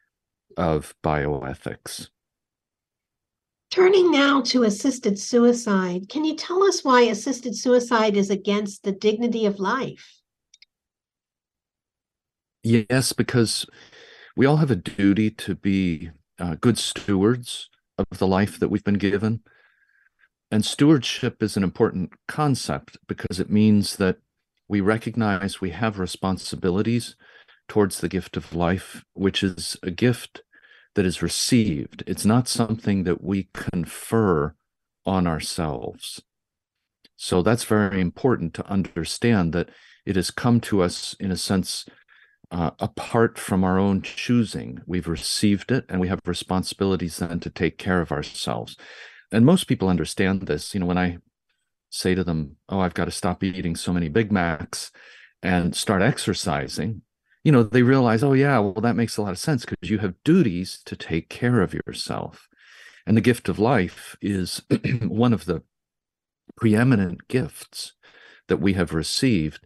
of 0.58 0.94
bioethics. 1.04 2.10
Turning 3.72 4.12
now 4.12 4.42
to 4.42 4.64
assisted 4.64 5.18
suicide, 5.18 6.10
can 6.10 6.26
you 6.26 6.36
tell 6.36 6.62
us 6.64 6.84
why 6.84 7.04
assisted 7.04 7.56
suicide 7.56 8.18
is 8.18 8.30
against 8.30 8.84
the 8.84 8.92
dignity 8.92 9.46
of 9.46 9.60
life? 9.60 10.21
Yes, 12.64 13.14
because 13.14 13.66
we 14.36 14.46
all 14.46 14.58
have 14.58 14.72
a 14.72 14.76
duty 14.76 15.32
to 15.32 15.56
be 15.56 16.12
uh, 16.40 16.56
good 16.56 16.78
stewards 16.78 17.70
of 17.98 18.20
the 18.20 18.28
life 18.28 18.60
that 18.60 18.70
we've 18.70 18.84
been 18.84 18.96
given. 18.98 19.42
And 20.52 20.66
stewardship 20.66 21.42
is 21.42 21.58
an 21.58 21.64
important 21.64 22.12
concept 22.28 22.98
because 23.08 23.40
it 23.40 23.50
means 23.50 23.96
that 23.98 24.18
we 24.68 24.82
recognize 24.82 25.62
we 25.62 25.72
have 25.72 25.98
responsibilities 25.98 27.16
towards 27.68 28.00
the 28.00 28.10
gift 28.10 28.38
of 28.38 28.54
life, 28.54 29.04
which 29.14 29.44
is 29.44 29.78
a 29.82 29.92
gift 29.92 30.42
that 30.96 31.06
is 31.06 31.22
received. 31.22 32.04
It's 32.06 32.26
not 32.26 32.48
something 32.48 33.06
that 33.06 33.24
we 33.24 33.50
confer 33.54 34.56
on 35.06 35.26
ourselves. 35.26 36.22
So 37.16 37.42
that's 37.42 37.64
very 37.64 38.02
important 38.02 38.54
to 38.56 38.68
understand 38.68 39.54
that 39.54 39.70
it 40.06 40.16
has 40.16 40.32
come 40.32 40.60
to 40.62 40.82
us 40.82 41.16
in 41.20 41.32
a 41.32 41.38
sense 41.38 41.86
uh, 42.52 42.72
apart 42.80 43.40
from 43.40 43.64
our 43.64 43.80
own 43.80 44.02
choosing. 44.02 44.82
We've 44.86 45.08
received 45.08 45.72
it 45.72 45.86
and 45.90 46.00
we 46.00 46.10
have 46.10 46.20
responsibilities 46.26 47.18
then 47.18 47.40
to 47.40 47.50
take 47.50 47.78
care 47.78 48.02
of 48.02 48.12
ourselves. 48.12 48.76
And 49.32 49.46
most 49.46 49.66
people 49.66 49.88
understand 49.88 50.44
this. 50.44 50.74
You 50.74 50.82
know, 50.82 50.86
when 50.86 50.98
I 50.98 51.20
say 51.90 52.14
to 52.14 52.24
them, 52.24 52.58
Oh, 52.68 52.80
I've 52.80 52.94
got 52.94 53.06
to 53.06 53.12
stop 53.12 53.44
eating 53.44 53.76
so 53.76 53.94
many 53.94 54.10
Big 54.10 54.32
Macs 54.32 54.92
and 55.42 55.76
start 55.76 56.02
exercising, 56.02 57.02
you 57.44 57.52
know, 57.52 57.64
they 57.64 57.82
realize, 57.82 58.24
oh, 58.24 58.34
yeah, 58.34 58.60
well, 58.60 58.74
that 58.74 58.96
makes 58.96 59.18
a 59.18 59.22
lot 59.22 59.32
of 59.32 59.40
sense 59.40 59.66
because 59.66 59.90
you 59.90 59.98
have 60.00 60.22
duties 60.24 60.82
to 60.86 60.96
take 60.96 61.30
care 61.30 61.62
of 61.62 61.74
yourself. 61.74 62.48
And 63.08 63.18
the 63.18 63.22
gift 63.22 63.50
of 63.50 63.58
life 63.58 64.16
is 64.22 64.62
one 65.02 65.34
of 65.34 65.46
the 65.46 65.64
preeminent 66.56 67.28
gifts 67.28 67.94
that 68.48 68.58
we 68.58 68.74
have 68.74 68.94
received, 68.94 69.66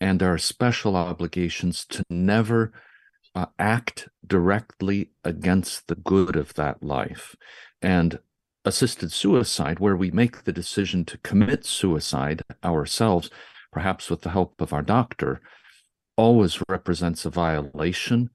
and 0.00 0.22
our 0.22 0.38
special 0.38 0.96
obligations 0.96 1.84
to 1.86 2.02
never 2.10 2.72
uh, 3.34 3.46
act 3.58 4.08
directly 4.26 5.10
against 5.24 5.88
the 5.88 5.94
good 5.94 6.36
of 6.36 6.54
that 6.54 6.82
life. 6.82 7.36
And 7.80 8.18
assisted 8.64 9.10
suicide, 9.12 9.78
where 9.78 9.96
we 9.96 10.10
make 10.10 10.44
the 10.44 10.52
decision 10.52 11.04
to 11.06 11.18
commit 11.18 11.64
suicide 11.64 12.42
ourselves, 12.62 13.30
perhaps 13.72 14.10
with 14.10 14.22
the 14.22 14.30
help 14.30 14.60
of 14.60 14.72
our 14.72 14.82
doctor, 14.82 15.40
always 16.16 16.62
represents 16.68 17.24
a 17.24 17.30
violation 17.30 18.30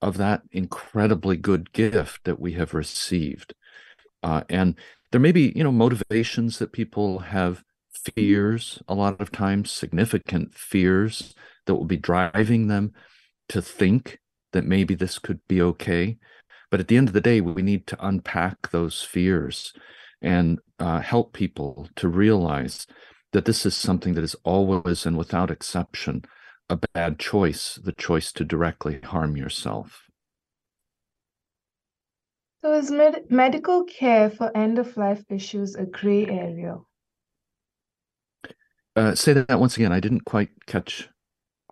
of 0.00 0.16
that 0.18 0.42
incredibly 0.52 1.36
good 1.36 1.72
gift 1.72 2.24
that 2.24 2.38
we 2.38 2.52
have 2.52 2.74
received. 2.74 3.54
Uh, 4.22 4.42
and 4.48 4.76
there 5.10 5.20
may 5.20 5.32
be, 5.32 5.52
you 5.56 5.64
know, 5.64 5.72
motivations 5.72 6.58
that 6.58 6.72
people 6.72 7.20
have 7.20 7.64
fears 8.14 8.82
a 8.88 8.94
lot 8.94 9.20
of 9.20 9.32
times, 9.32 9.70
significant 9.70 10.54
fears 10.54 11.34
that 11.66 11.74
will 11.74 11.84
be 11.84 11.96
driving 11.96 12.68
them 12.68 12.92
to 13.48 13.60
think 13.60 14.18
that 14.52 14.64
maybe 14.64 14.94
this 14.94 15.18
could 15.18 15.40
be 15.48 15.60
okay. 15.60 16.18
But 16.70 16.80
at 16.80 16.88
the 16.88 16.96
end 16.96 17.08
of 17.08 17.14
the 17.14 17.20
day, 17.20 17.40
we 17.40 17.62
need 17.62 17.86
to 17.88 18.06
unpack 18.06 18.70
those 18.70 19.02
fears 19.02 19.72
and 20.22 20.58
uh, 20.78 21.00
help 21.00 21.32
people 21.32 21.88
to 21.96 22.08
realize 22.08 22.86
that 23.32 23.44
this 23.44 23.66
is 23.66 23.76
something 23.76 24.14
that 24.14 24.24
is 24.24 24.36
always 24.44 25.06
and 25.06 25.16
without 25.16 25.50
exception 25.50 26.24
a 26.68 26.78
bad 26.94 27.18
choice, 27.18 27.76
the 27.76 27.92
choice 27.92 28.32
to 28.32 28.44
directly 28.44 29.00
harm 29.04 29.36
yourself. 29.36 30.02
So, 32.62 32.72
is 32.72 32.90
med- 32.90 33.30
medical 33.30 33.84
care 33.84 34.30
for 34.30 34.56
end 34.56 34.78
of 34.78 34.96
life 34.96 35.22
issues 35.30 35.76
a 35.76 35.84
gray 35.84 36.26
area? 36.26 36.78
Uh, 38.96 39.14
say 39.14 39.34
that 39.34 39.60
once 39.60 39.76
again. 39.76 39.92
I 39.92 40.00
didn't 40.00 40.24
quite 40.24 40.50
catch. 40.66 41.08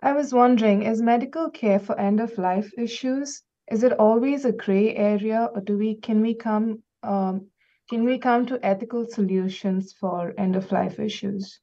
I 0.03 0.13
was 0.13 0.35
wondering, 0.35 0.83
is 0.83 1.01
medical 1.01 1.51
care 1.51 1.81
for 1.81 1.99
end 1.99 2.21
of 2.21 2.37
life 2.37 2.71
issues 2.77 3.43
is 3.71 3.83
it 3.83 3.93
always 3.93 4.45
a 4.45 4.53
gray 4.53 4.95
area, 4.95 5.49
or 5.55 5.61
do 5.61 5.79
we 5.79 5.97
can 5.97 6.21
we 6.21 6.35
come 6.35 6.83
um, 7.03 7.47
can 7.89 8.05
we 8.05 8.19
come 8.19 8.47
to 8.47 8.65
ethical 8.65 9.07
solutions 9.07 9.95
for 9.99 10.35
end 10.39 10.57
of 10.57 10.71
life 10.73 10.99
issues? 10.99 11.61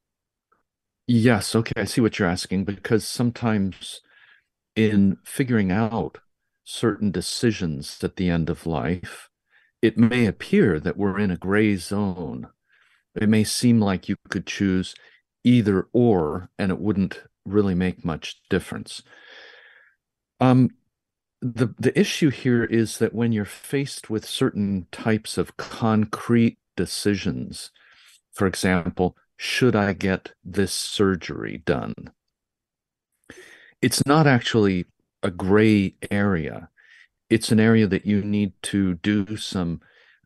Yes, 1.06 1.54
okay, 1.54 1.80
I 1.80 1.84
see 1.84 2.00
what 2.00 2.18
you're 2.18 2.28
asking 2.28 2.64
because 2.64 3.06
sometimes 3.06 4.00
in 4.76 5.18
figuring 5.24 5.70
out 5.70 6.18
certain 6.64 7.10
decisions 7.10 8.02
at 8.02 8.16
the 8.16 8.30
end 8.30 8.48
of 8.48 8.66
life, 8.66 9.28
it 9.80 9.98
may 9.98 10.26
appear 10.26 10.78
that 10.80 10.96
we're 10.96 11.18
in 11.18 11.30
a 11.30 11.36
gray 11.36 11.76
zone. 11.76 12.48
It 13.14 13.28
may 13.28 13.44
seem 13.44 13.80
like 13.80 14.08
you 14.08 14.16
could 14.28 14.46
choose 14.46 14.94
either 15.44 15.88
or, 15.92 16.50
and 16.58 16.70
it 16.70 16.78
wouldn't 16.78 17.22
really 17.44 17.74
make 17.74 18.04
much 18.04 18.40
difference. 18.48 19.02
Um, 20.40 20.70
the 21.40 21.74
the 21.78 21.98
issue 21.98 22.30
here 22.30 22.64
is 22.64 22.98
that 22.98 23.14
when 23.14 23.32
you're 23.32 23.44
faced 23.44 24.08
with 24.08 24.24
certain 24.24 24.86
types 24.92 25.36
of 25.36 25.56
concrete 25.56 26.58
decisions, 26.76 27.70
for 28.32 28.46
example, 28.46 29.16
should 29.36 29.74
I 29.74 29.92
get 29.92 30.32
this 30.44 30.72
surgery 30.72 31.62
done? 31.64 32.12
It's 33.80 34.06
not 34.06 34.28
actually 34.28 34.86
a 35.22 35.30
gray 35.30 35.96
area. 36.10 36.68
It's 37.28 37.50
an 37.50 37.58
area 37.58 37.88
that 37.88 38.06
you 38.06 38.22
need 38.22 38.52
to 38.62 38.94
do 38.94 39.36
some 39.36 39.80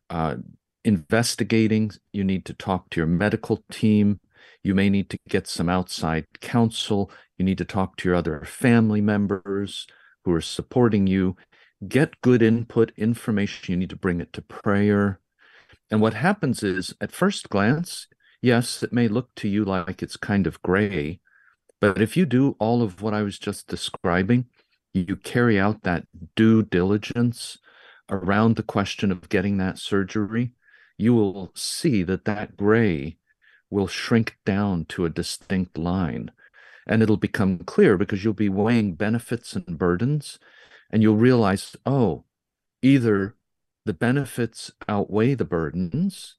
uh, 0.09 0.35
investigating. 0.83 1.91
You 2.13 2.23
need 2.23 2.45
to 2.45 2.53
talk 2.53 2.91
to 2.91 2.99
your 2.99 3.07
medical 3.07 3.63
team. 3.71 4.19
You 4.67 4.75
may 4.75 4.89
need 4.89 5.09
to 5.11 5.19
get 5.29 5.47
some 5.47 5.69
outside 5.69 6.25
counsel. 6.41 7.09
You 7.37 7.45
need 7.45 7.57
to 7.59 7.63
talk 7.63 7.95
to 7.95 8.09
your 8.09 8.17
other 8.17 8.43
family 8.43 8.99
members 8.99 9.87
who 10.25 10.33
are 10.33 10.41
supporting 10.41 11.07
you. 11.07 11.37
Get 11.87 12.19
good 12.19 12.41
input, 12.41 12.91
information. 12.97 13.71
You 13.71 13.77
need 13.77 13.91
to 13.91 13.95
bring 13.95 14.19
it 14.19 14.33
to 14.33 14.41
prayer. 14.41 15.21
And 15.89 16.01
what 16.01 16.15
happens 16.15 16.63
is, 16.63 16.93
at 16.99 17.13
first 17.13 17.47
glance, 17.47 18.07
yes, 18.41 18.83
it 18.83 18.91
may 18.91 19.07
look 19.07 19.33
to 19.35 19.47
you 19.47 19.63
like 19.63 20.03
it's 20.03 20.17
kind 20.17 20.45
of 20.45 20.61
gray. 20.61 21.21
But 21.79 22.01
if 22.01 22.17
you 22.17 22.25
do 22.25 22.57
all 22.59 22.81
of 22.81 23.01
what 23.01 23.13
I 23.13 23.23
was 23.23 23.39
just 23.39 23.67
describing, 23.67 24.47
you 24.93 25.15
carry 25.15 25.57
out 25.57 25.83
that 25.83 26.07
due 26.35 26.61
diligence 26.61 27.57
around 28.09 28.57
the 28.57 28.63
question 28.63 29.13
of 29.13 29.29
getting 29.29 29.59
that 29.59 29.79
surgery, 29.79 30.51
you 30.97 31.13
will 31.13 31.53
see 31.55 32.03
that 32.03 32.25
that 32.25 32.57
gray 32.57 33.15
will 33.69 33.87
shrink 33.87 34.37
down 34.45 34.85
to 34.85 35.05
a 35.05 35.09
distinct 35.09 35.77
line. 35.77 36.31
And 36.87 37.03
it'll 37.03 37.17
become 37.17 37.59
clear 37.59 37.97
because 37.97 38.23
you'll 38.23 38.33
be 38.33 38.49
weighing 38.49 38.93
benefits 38.93 39.55
and 39.55 39.77
burdens, 39.77 40.39
and 40.89 41.03
you'll 41.03 41.17
realize, 41.17 41.75
oh, 41.85 42.23
either 42.81 43.35
the 43.85 43.93
benefits 43.93 44.71
outweigh 44.87 45.33
the 45.33 45.45
burdens, 45.45 46.35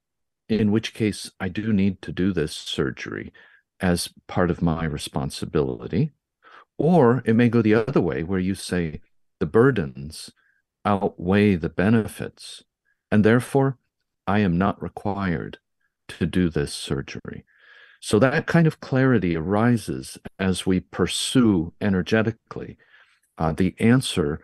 in 0.49 0.70
which 0.70 0.94
case 0.94 1.30
I 1.38 1.49
do 1.49 1.73
need 1.73 2.00
to 2.02 2.12
do 2.12 2.32
this 2.32 2.54
surgery 2.54 3.32
as 3.80 4.08
part 4.26 4.50
of 4.50 4.62
my 4.62 4.85
responsibility. 4.85 6.12
Or 6.78 7.23
it 7.26 7.35
may 7.35 7.49
go 7.49 7.61
the 7.61 7.75
other 7.75 8.00
way, 8.00 8.23
where 8.23 8.40
you 8.40 8.54
say 8.54 9.00
the 9.40 9.47
burdens 9.47 10.30
outweigh 10.85 11.56
the 11.56 11.68
benefits, 11.68 12.64
and 13.11 13.25
therefore 13.25 13.78
I 14.26 14.38
am 14.40 14.56
not 14.56 14.82
required 14.82 15.58
to 16.09 16.27
do 16.27 16.49
this 16.49 16.73
surgery. 16.73 17.45
So 18.00 18.19
that 18.19 18.47
kind 18.47 18.67
of 18.67 18.81
clarity 18.81 19.37
arises 19.37 20.19
as 20.38 20.67
we 20.67 20.81
pursue 20.81 21.73
energetically 21.81 22.77
uh, 23.38 23.53
the 23.53 23.75
answer 23.79 24.41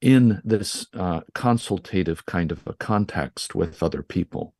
in 0.00 0.40
this 0.44 0.86
uh, 0.94 1.20
consultative 1.34 2.24
kind 2.26 2.52
of 2.52 2.62
a 2.66 2.72
context 2.74 3.54
with 3.54 3.82
other 3.82 4.02
people. 4.02 4.54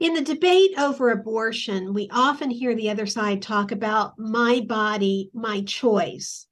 In 0.00 0.14
the 0.14 0.22
debate 0.22 0.78
over 0.78 1.10
abortion, 1.10 1.92
we 1.92 2.08
often 2.12 2.50
hear 2.50 2.74
the 2.74 2.88
other 2.88 3.06
side 3.06 3.42
talk 3.42 3.72
about 3.72 4.18
my 4.18 4.64
body, 4.66 5.30
my 5.34 5.62
choice. 5.62 6.47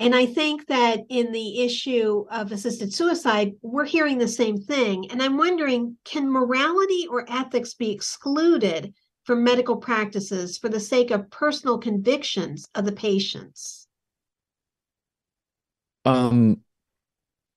And 0.00 0.14
I 0.14 0.24
think 0.24 0.66
that 0.68 1.00
in 1.10 1.30
the 1.30 1.60
issue 1.60 2.24
of 2.30 2.52
assisted 2.52 2.92
suicide, 2.92 3.52
we're 3.60 3.84
hearing 3.84 4.16
the 4.16 4.26
same 4.26 4.56
thing. 4.56 5.10
And 5.10 5.22
I'm 5.22 5.36
wondering 5.36 5.98
can 6.06 6.32
morality 6.32 7.06
or 7.10 7.26
ethics 7.28 7.74
be 7.74 7.92
excluded 7.92 8.94
from 9.24 9.44
medical 9.44 9.76
practices 9.76 10.56
for 10.56 10.70
the 10.70 10.80
sake 10.80 11.10
of 11.10 11.30
personal 11.30 11.76
convictions 11.76 12.66
of 12.74 12.86
the 12.86 12.92
patients? 12.92 13.86
Um, 16.06 16.62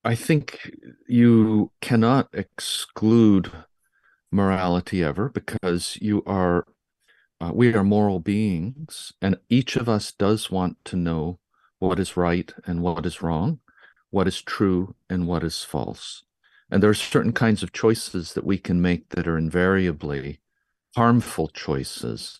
I 0.03 0.15
think 0.15 0.69
you 1.07 1.71
cannot 1.79 2.27
exclude 2.33 3.51
morality 4.31 5.01
ever 5.01 5.29
because 5.29 5.97
you 6.01 6.21
are, 6.25 6.67
uh, 7.39 7.51
we 7.53 7.73
are 7.73 7.85
moral 7.85 8.19
beings, 8.19 9.13
and 9.21 9.37
each 9.47 9.77
of 9.77 9.87
us 9.87 10.11
does 10.11 10.51
want 10.51 10.75
to 10.83 10.97
know 10.97 11.39
what 11.83 11.99
is 11.99 12.15
right 12.15 12.53
and 12.65 12.81
what 12.81 13.05
is 13.05 13.21
wrong, 13.21 13.59
what 14.09 14.25
is 14.25 14.41
true 14.41 14.95
and 15.09 15.27
what 15.27 15.43
is 15.43 15.63
false. 15.63 16.23
And 16.71 16.81
there 16.81 16.89
are 16.89 16.93
certain 16.93 17.33
kinds 17.33 17.61
of 17.61 17.73
choices 17.73 18.33
that 18.33 18.45
we 18.45 18.57
can 18.57 18.81
make 18.81 19.09
that 19.09 19.27
are 19.27 19.37
invariably 19.37 20.39
harmful 20.95 21.49
choices. 21.49 22.39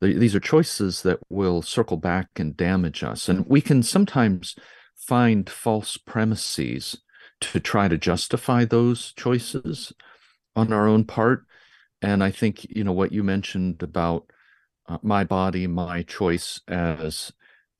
These 0.00 0.34
are 0.34 0.40
choices 0.40 1.02
that 1.02 1.18
will 1.28 1.60
circle 1.60 1.98
back 1.98 2.40
and 2.40 2.56
damage 2.56 3.04
us. 3.04 3.28
And 3.28 3.46
we 3.46 3.60
can 3.60 3.82
sometimes 3.82 4.56
find 4.96 5.50
false 5.50 5.98
premises 5.98 6.96
to 7.42 7.60
try 7.60 7.88
to 7.88 7.98
justify 7.98 8.64
those 8.64 9.12
choices 9.12 9.92
on 10.56 10.72
our 10.72 10.88
own 10.88 11.04
part. 11.04 11.44
And 12.00 12.24
I 12.24 12.30
think, 12.30 12.64
you 12.70 12.84
know, 12.84 12.92
what 12.92 13.12
you 13.12 13.22
mentioned 13.22 13.82
about 13.82 14.24
uh, 14.88 14.98
my 15.02 15.24
body, 15.24 15.66
my 15.66 16.02
choice 16.02 16.62
as 16.66 17.32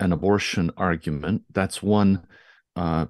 an 0.02 0.12
abortion 0.12 0.70
argument. 0.76 1.42
That's 1.52 1.82
one 1.82 2.26
uh, 2.76 3.06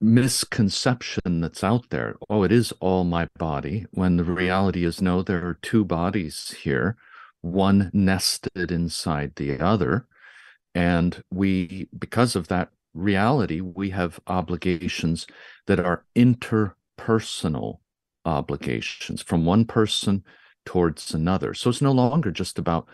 misconception 0.00 1.40
that's 1.40 1.64
out 1.64 1.90
there. 1.90 2.16
Oh, 2.28 2.44
it 2.44 2.52
is 2.52 2.72
all 2.80 3.04
my 3.04 3.28
body, 3.38 3.86
when 3.90 4.16
the 4.16 4.24
reality 4.24 4.84
is 4.84 5.02
no, 5.02 5.22
there 5.22 5.44
are 5.46 5.58
two 5.60 5.84
bodies 5.84 6.54
here, 6.62 6.96
one 7.40 7.90
nested 7.92 8.70
inside 8.70 9.32
the 9.36 9.58
other. 9.58 10.06
And 10.74 11.22
we, 11.30 11.88
because 11.98 12.36
of 12.36 12.48
that 12.48 12.70
reality, 12.94 13.60
we 13.60 13.90
have 13.90 14.20
obligations 14.28 15.26
that 15.66 15.80
are 15.80 16.04
interpersonal 16.16 17.80
obligations 18.24 19.22
from 19.22 19.44
one 19.44 19.64
person 19.64 20.22
towards 20.64 21.12
another. 21.12 21.52
So 21.52 21.70
it's 21.70 21.82
no 21.82 21.92
longer 21.92 22.30
just 22.30 22.58
about 22.58 22.86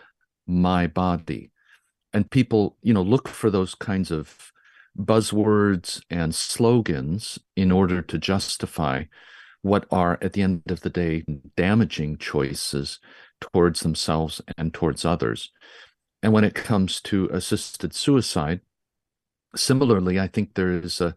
my 0.47 0.87
body 0.87 1.51
and 2.13 2.31
people 2.31 2.77
you 2.81 2.93
know 2.93 3.01
look 3.01 3.27
for 3.27 3.49
those 3.49 3.75
kinds 3.75 4.11
of 4.11 4.51
buzzwords 4.97 6.01
and 6.09 6.33
slogans 6.33 7.37
in 7.55 7.71
order 7.71 8.01
to 8.01 8.17
justify 8.17 9.03
what 9.61 9.85
are 9.91 10.17
at 10.21 10.33
the 10.33 10.41
end 10.41 10.63
of 10.69 10.81
the 10.81 10.89
day 10.89 11.23
damaging 11.55 12.17
choices 12.17 12.99
towards 13.39 13.81
themselves 13.81 14.41
and 14.57 14.73
towards 14.73 15.05
others. 15.05 15.51
And 16.23 16.33
when 16.33 16.43
it 16.43 16.55
comes 16.55 16.99
to 17.01 17.29
assisted 17.31 17.93
suicide 17.93 18.61
similarly 19.55 20.19
i 20.19 20.27
think 20.27 20.53
there 20.53 20.71
is 20.71 21.01
a, 21.01 21.15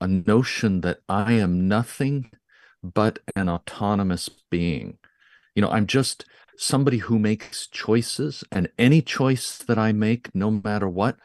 a 0.00 0.06
notion 0.06 0.80
that 0.80 1.00
i 1.08 1.32
am 1.32 1.68
nothing 1.68 2.30
but 2.82 3.20
an 3.36 3.48
autonomous 3.48 4.28
being. 4.50 4.98
You 5.54 5.62
know 5.62 5.70
i'm 5.70 5.86
just 5.86 6.24
somebody 6.62 6.98
who 6.98 7.18
makes 7.18 7.66
choices, 7.66 8.44
and 8.52 8.70
any 8.78 9.02
choice 9.02 9.58
that 9.58 9.78
I 9.78 9.90
make, 9.92 10.32
no 10.34 10.50
matter 10.50 10.88
what, 10.88 11.16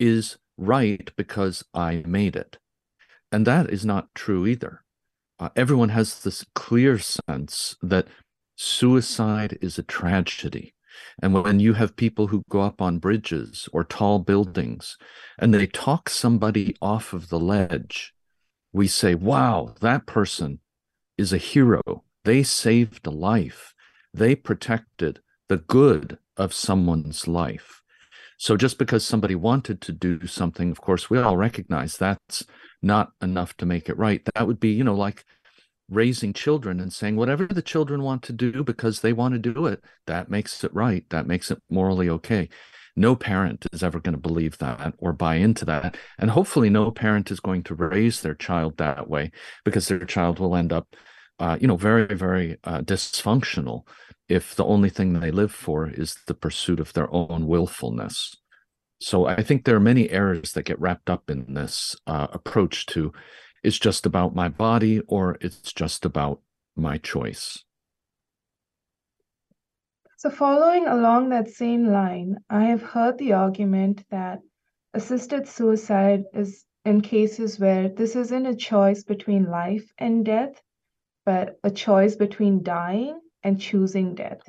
is 0.00 0.36
right 0.56 1.12
because 1.16 1.64
I 1.72 2.02
made 2.06 2.34
it. 2.34 2.58
And 3.30 3.46
that 3.46 3.70
is 3.70 3.84
not 3.84 4.12
true 4.14 4.46
either. 4.46 4.82
Uh, 5.38 5.50
everyone 5.54 5.90
has 5.90 6.20
this 6.20 6.44
clear 6.54 6.98
sense 6.98 7.76
that 7.80 8.08
suicide 8.56 9.58
is 9.62 9.78
a 9.78 9.84
tragedy. 9.84 10.74
And 11.22 11.32
when 11.32 11.60
you 11.60 11.74
have 11.74 11.94
people 11.94 12.26
who 12.26 12.42
go 12.50 12.60
up 12.60 12.82
on 12.82 12.98
bridges 12.98 13.68
or 13.72 13.84
tall 13.84 14.18
buildings 14.18 14.98
and 15.38 15.54
they 15.54 15.66
talk 15.68 16.10
somebody 16.10 16.76
off 16.82 17.12
of 17.12 17.28
the 17.28 17.38
ledge, 17.38 18.12
we 18.72 18.88
say, 18.88 19.14
wow, 19.14 19.74
that 19.80 20.06
person 20.06 20.58
is 21.16 21.32
a 21.32 21.38
hero. 21.38 22.02
They 22.24 22.42
saved 22.42 23.06
a 23.06 23.10
life 23.10 23.72
they 24.12 24.34
protected 24.34 25.20
the 25.48 25.58
good 25.58 26.18
of 26.36 26.54
someone's 26.54 27.28
life. 27.28 27.82
So 28.38 28.56
just 28.56 28.78
because 28.78 29.04
somebody 29.04 29.34
wanted 29.34 29.80
to 29.82 29.92
do 29.92 30.26
something, 30.26 30.70
of 30.70 30.80
course, 30.80 31.10
we 31.10 31.18
all 31.18 31.36
recognize 31.36 31.96
that's 31.96 32.44
not 32.80 33.12
enough 33.20 33.56
to 33.58 33.66
make 33.66 33.88
it 33.88 33.98
right. 33.98 34.22
That 34.34 34.46
would 34.46 34.58
be, 34.58 34.70
you 34.70 34.84
know, 34.84 34.94
like 34.94 35.24
raising 35.90 36.32
children 36.32 36.80
and 36.80 36.92
saying 36.92 37.16
whatever 37.16 37.46
the 37.46 37.60
children 37.60 38.02
want 38.02 38.22
to 38.22 38.32
do 38.32 38.64
because 38.64 39.00
they 39.00 39.12
want 39.12 39.34
to 39.34 39.52
do 39.52 39.66
it, 39.66 39.84
that 40.06 40.30
makes 40.30 40.64
it 40.64 40.72
right. 40.72 41.04
That 41.10 41.26
makes 41.26 41.50
it 41.50 41.60
morally 41.68 42.08
okay. 42.08 42.48
No 42.96 43.14
parent 43.14 43.66
is 43.72 43.82
ever 43.82 44.00
going 44.00 44.14
to 44.14 44.20
believe 44.20 44.58
that 44.58 44.94
or 44.98 45.12
buy 45.12 45.36
into 45.36 45.64
that. 45.66 45.96
And 46.18 46.30
hopefully, 46.30 46.70
no 46.70 46.90
parent 46.90 47.30
is 47.30 47.40
going 47.40 47.62
to 47.64 47.74
raise 47.74 48.22
their 48.22 48.34
child 48.34 48.78
that 48.78 49.08
way 49.08 49.32
because 49.64 49.88
their 49.88 50.04
child 50.04 50.38
will 50.38 50.56
end 50.56 50.72
up 50.72 50.96
uh, 51.40 51.58
you 51.60 51.66
know, 51.66 51.76
very, 51.76 52.14
very 52.14 52.58
uh, 52.64 52.80
dysfunctional 52.80 53.86
if 54.28 54.54
the 54.54 54.64
only 54.64 54.90
thing 54.90 55.14
they 55.14 55.30
live 55.30 55.50
for 55.50 55.88
is 55.88 56.16
the 56.26 56.34
pursuit 56.34 56.78
of 56.78 56.92
their 56.92 57.12
own 57.12 57.46
willfulness. 57.46 58.36
So 59.00 59.26
I 59.26 59.42
think 59.42 59.64
there 59.64 59.76
are 59.76 59.80
many 59.80 60.10
errors 60.10 60.52
that 60.52 60.64
get 60.64 60.80
wrapped 60.80 61.08
up 61.08 61.30
in 61.30 61.54
this 61.54 61.96
uh, 62.06 62.28
approach 62.32 62.86
to 62.86 63.12
it's 63.62 63.78
just 63.78 64.06
about 64.06 64.34
my 64.34 64.48
body 64.48 65.00
or 65.08 65.38
it's 65.40 65.72
just 65.72 66.04
about 66.04 66.40
my 66.76 66.98
choice. 66.98 67.64
So, 70.18 70.28
following 70.28 70.86
along 70.86 71.30
that 71.30 71.48
same 71.48 71.86
line, 71.86 72.36
I 72.50 72.64
have 72.64 72.82
heard 72.82 73.16
the 73.16 73.32
argument 73.32 74.04
that 74.10 74.40
assisted 74.92 75.48
suicide 75.48 76.24
is 76.34 76.66
in 76.84 77.00
cases 77.00 77.58
where 77.58 77.88
this 77.88 78.16
isn't 78.16 78.46
a 78.46 78.54
choice 78.54 79.02
between 79.02 79.50
life 79.50 79.90
and 79.96 80.24
death, 80.24 80.60
but 81.30 81.60
a 81.62 81.70
choice 81.70 82.16
between 82.16 82.64
dying 82.64 83.20
and 83.44 83.60
choosing 83.60 84.16
death. 84.16 84.42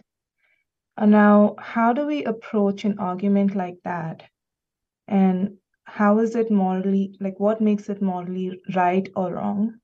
And 0.97 1.11
now, 1.11 1.53
how 1.59 1.93
do 1.93 2.07
we 2.07 2.23
approach 2.23 2.85
an 2.85 2.97
argument 2.97 3.53
like 3.53 3.77
that? 3.83 4.23
And 5.07 5.57
how 5.83 6.17
is 6.17 6.35
it 6.35 6.49
morally, 6.49 7.15
like, 7.19 7.39
what 7.39 7.61
makes 7.61 7.87
it 7.87 8.01
morally 8.01 8.59
right 8.73 9.07
or 9.15 9.35
wrong? 9.35 9.75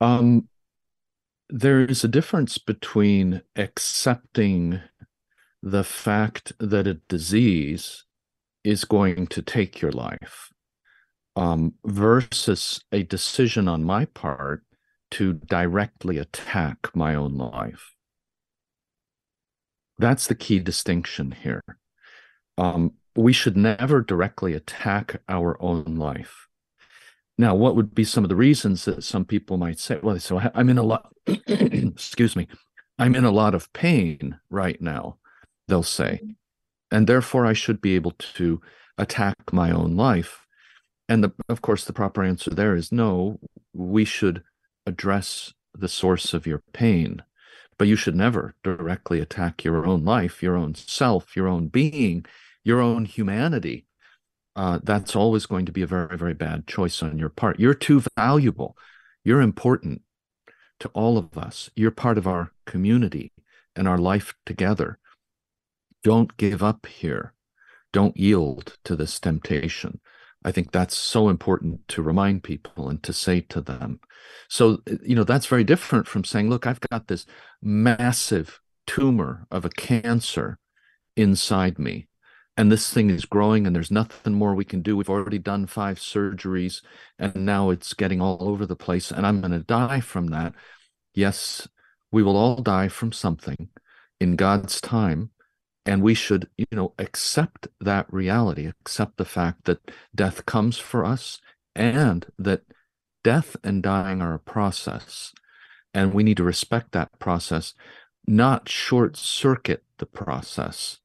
Um, 0.00 0.48
there 1.48 1.84
is 1.84 2.02
a 2.02 2.08
difference 2.08 2.58
between 2.58 3.42
accepting 3.54 4.80
the 5.62 5.84
fact 5.84 6.52
that 6.58 6.88
a 6.88 7.00
disease 7.08 8.06
is 8.64 8.84
going 8.84 9.28
to 9.28 9.40
take 9.40 9.80
your 9.80 9.92
life 9.92 10.50
um, 11.36 11.74
versus 11.86 12.82
a 12.90 13.04
decision 13.04 13.68
on 13.68 13.84
my 13.84 14.06
part 14.06 14.64
to 15.12 15.34
directly 15.34 16.18
attack 16.18 16.94
my 16.94 17.14
own 17.14 17.36
life. 17.36 17.92
That's 19.98 20.26
the 20.26 20.34
key 20.34 20.58
distinction 20.58 21.32
here. 21.42 21.62
Um, 22.58 22.94
we 23.14 23.32
should 23.32 23.56
never 23.56 24.00
directly 24.00 24.54
attack 24.54 25.20
our 25.28 25.60
own 25.62 25.96
life. 25.96 26.48
Now, 27.38 27.54
what 27.54 27.76
would 27.76 27.94
be 27.94 28.04
some 28.04 28.24
of 28.24 28.30
the 28.30 28.36
reasons 28.36 28.84
that 28.86 29.04
some 29.04 29.24
people 29.24 29.58
might 29.58 29.78
say, 29.78 29.98
well, 30.02 30.18
so 30.18 30.40
I'm 30.54 30.68
in 30.68 30.78
a 30.78 30.82
lot, 30.82 31.12
excuse 31.26 32.34
me, 32.34 32.48
I'm 32.98 33.14
in 33.14 33.24
a 33.24 33.30
lot 33.30 33.54
of 33.54 33.72
pain 33.72 34.38
right 34.50 34.80
now, 34.80 35.18
they'll 35.68 35.82
say, 35.82 36.20
and 36.90 37.06
therefore 37.06 37.46
I 37.46 37.52
should 37.52 37.80
be 37.80 37.94
able 37.94 38.12
to 38.12 38.60
attack 38.96 39.52
my 39.52 39.70
own 39.70 39.96
life. 39.96 40.46
And 41.08 41.24
the, 41.24 41.32
of 41.48 41.62
course, 41.62 41.84
the 41.84 41.92
proper 41.92 42.22
answer 42.22 42.50
there 42.50 42.74
is 42.74 42.92
no, 42.92 43.40
we 43.74 44.04
should 44.04 44.42
address 44.86 45.52
the 45.74 45.88
source 45.88 46.34
of 46.34 46.46
your 46.46 46.62
pain, 46.72 47.22
but 47.78 47.88
you 47.88 47.96
should 47.96 48.16
never 48.16 48.54
directly 48.62 49.20
attack 49.20 49.64
your 49.64 49.86
own 49.86 50.04
life, 50.04 50.42
your 50.42 50.56
own 50.56 50.74
self, 50.74 51.36
your 51.36 51.48
own 51.48 51.68
being, 51.68 52.24
your 52.64 52.80
own 52.80 53.04
humanity. 53.04 53.86
Uh, 54.54 54.78
that's 54.82 55.16
always 55.16 55.46
going 55.46 55.64
to 55.64 55.72
be 55.72 55.82
a 55.82 55.86
very, 55.86 56.16
very 56.16 56.34
bad 56.34 56.66
choice 56.66 57.02
on 57.02 57.18
your 57.18 57.30
part. 57.30 57.58
You're 57.58 57.74
too 57.74 58.02
valuable. 58.16 58.76
You're 59.24 59.40
important 59.40 60.02
to 60.80 60.88
all 60.88 61.16
of 61.16 61.38
us. 61.38 61.70
You're 61.74 61.90
part 61.90 62.18
of 62.18 62.26
our 62.26 62.52
community 62.66 63.32
and 63.74 63.88
our 63.88 63.98
life 63.98 64.34
together. 64.44 64.98
Don't 66.04 66.36
give 66.36 66.62
up 66.62 66.86
here. 66.86 67.32
Don't 67.92 68.16
yield 68.16 68.76
to 68.84 68.96
this 68.96 69.18
temptation. 69.20 70.00
I 70.44 70.52
think 70.52 70.72
that's 70.72 70.96
so 70.96 71.28
important 71.28 71.86
to 71.88 72.02
remind 72.02 72.42
people 72.42 72.88
and 72.88 73.02
to 73.02 73.12
say 73.12 73.40
to 73.40 73.60
them. 73.60 74.00
So, 74.48 74.82
eh, 74.86 74.96
you 75.02 75.14
know, 75.14 75.24
that's 75.24 75.46
very 75.46 75.64
different 75.64 76.06
from 76.06 76.24
saying, 76.24 76.50
look, 76.50 76.66
I've 76.66 76.80
got 76.80 77.08
this 77.08 77.26
massive 77.62 78.60
tumor 78.86 79.46
of 79.50 79.64
a 79.64 79.70
cancer 79.70 80.58
inside 81.16 81.78
me. 81.78 82.08
And 82.56 82.70
this 82.70 82.92
thing 82.92 83.08
is 83.08 83.24
growing, 83.24 83.66
and 83.66 83.74
there's 83.74 83.90
nothing 83.90 84.34
more 84.34 84.54
we 84.54 84.64
can 84.64 84.82
do. 84.82 84.96
We've 84.96 85.08
already 85.08 85.38
done 85.38 85.66
five 85.66 85.98
surgeries, 85.98 86.82
and 87.18 87.46
now 87.46 87.70
it's 87.70 87.94
getting 87.94 88.20
all 88.20 88.36
over 88.40 88.66
the 88.66 88.76
place, 88.76 89.10
and 89.10 89.26
I'm 89.26 89.40
going 89.40 89.52
to 89.52 89.60
die 89.60 90.00
from 90.00 90.26
that. 90.28 90.52
Yes, 91.14 91.66
we 92.10 92.22
will 92.22 92.36
all 92.36 92.60
die 92.60 92.88
from 92.88 93.10
something 93.10 93.70
in 94.20 94.36
God's 94.36 94.82
time 94.82 95.30
and 95.84 96.02
we 96.02 96.14
should 96.14 96.48
you 96.56 96.66
know 96.72 96.94
accept 96.98 97.68
that 97.80 98.12
reality 98.12 98.66
accept 98.66 99.16
the 99.16 99.24
fact 99.24 99.64
that 99.64 99.90
death 100.14 100.46
comes 100.46 100.78
for 100.78 101.04
us 101.04 101.40
and 101.74 102.26
that 102.38 102.62
death 103.22 103.56
and 103.62 103.82
dying 103.82 104.20
are 104.20 104.34
a 104.34 104.38
process. 104.38 105.32
And 105.94 106.14
we 106.14 106.22
need 106.22 106.38
to 106.38 106.44
respect 106.44 106.92
that 106.92 107.18
process 107.18 107.74
not 108.26 108.68
short 108.68 109.16
circuit 109.16 109.82
the 109.98 110.06
process. 110.06 111.00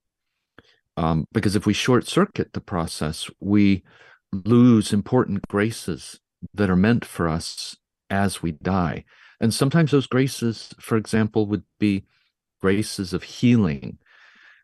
Um, 0.98 1.26
because 1.32 1.56
if 1.56 1.66
we 1.66 1.74
short 1.74 2.08
circuit 2.08 2.54
the 2.54 2.62
process 2.62 3.30
we 3.40 3.84
lose 4.32 4.94
important 4.94 5.48
graces 5.48 6.20
that 6.54 6.70
are 6.70 6.76
meant 6.76 7.06
for 7.06 7.28
us 7.28 7.78
as 8.10 8.42
we 8.42 8.52
die. 8.52 9.04
And 9.40 9.54
sometimes 9.54 9.92
those 9.92 10.08
graces 10.08 10.74
for 10.80 10.98
example 10.98 11.48
would 11.48 11.64
be 11.80 12.06
graces 12.62 13.14
of 13.14 13.24
healing 13.24 13.98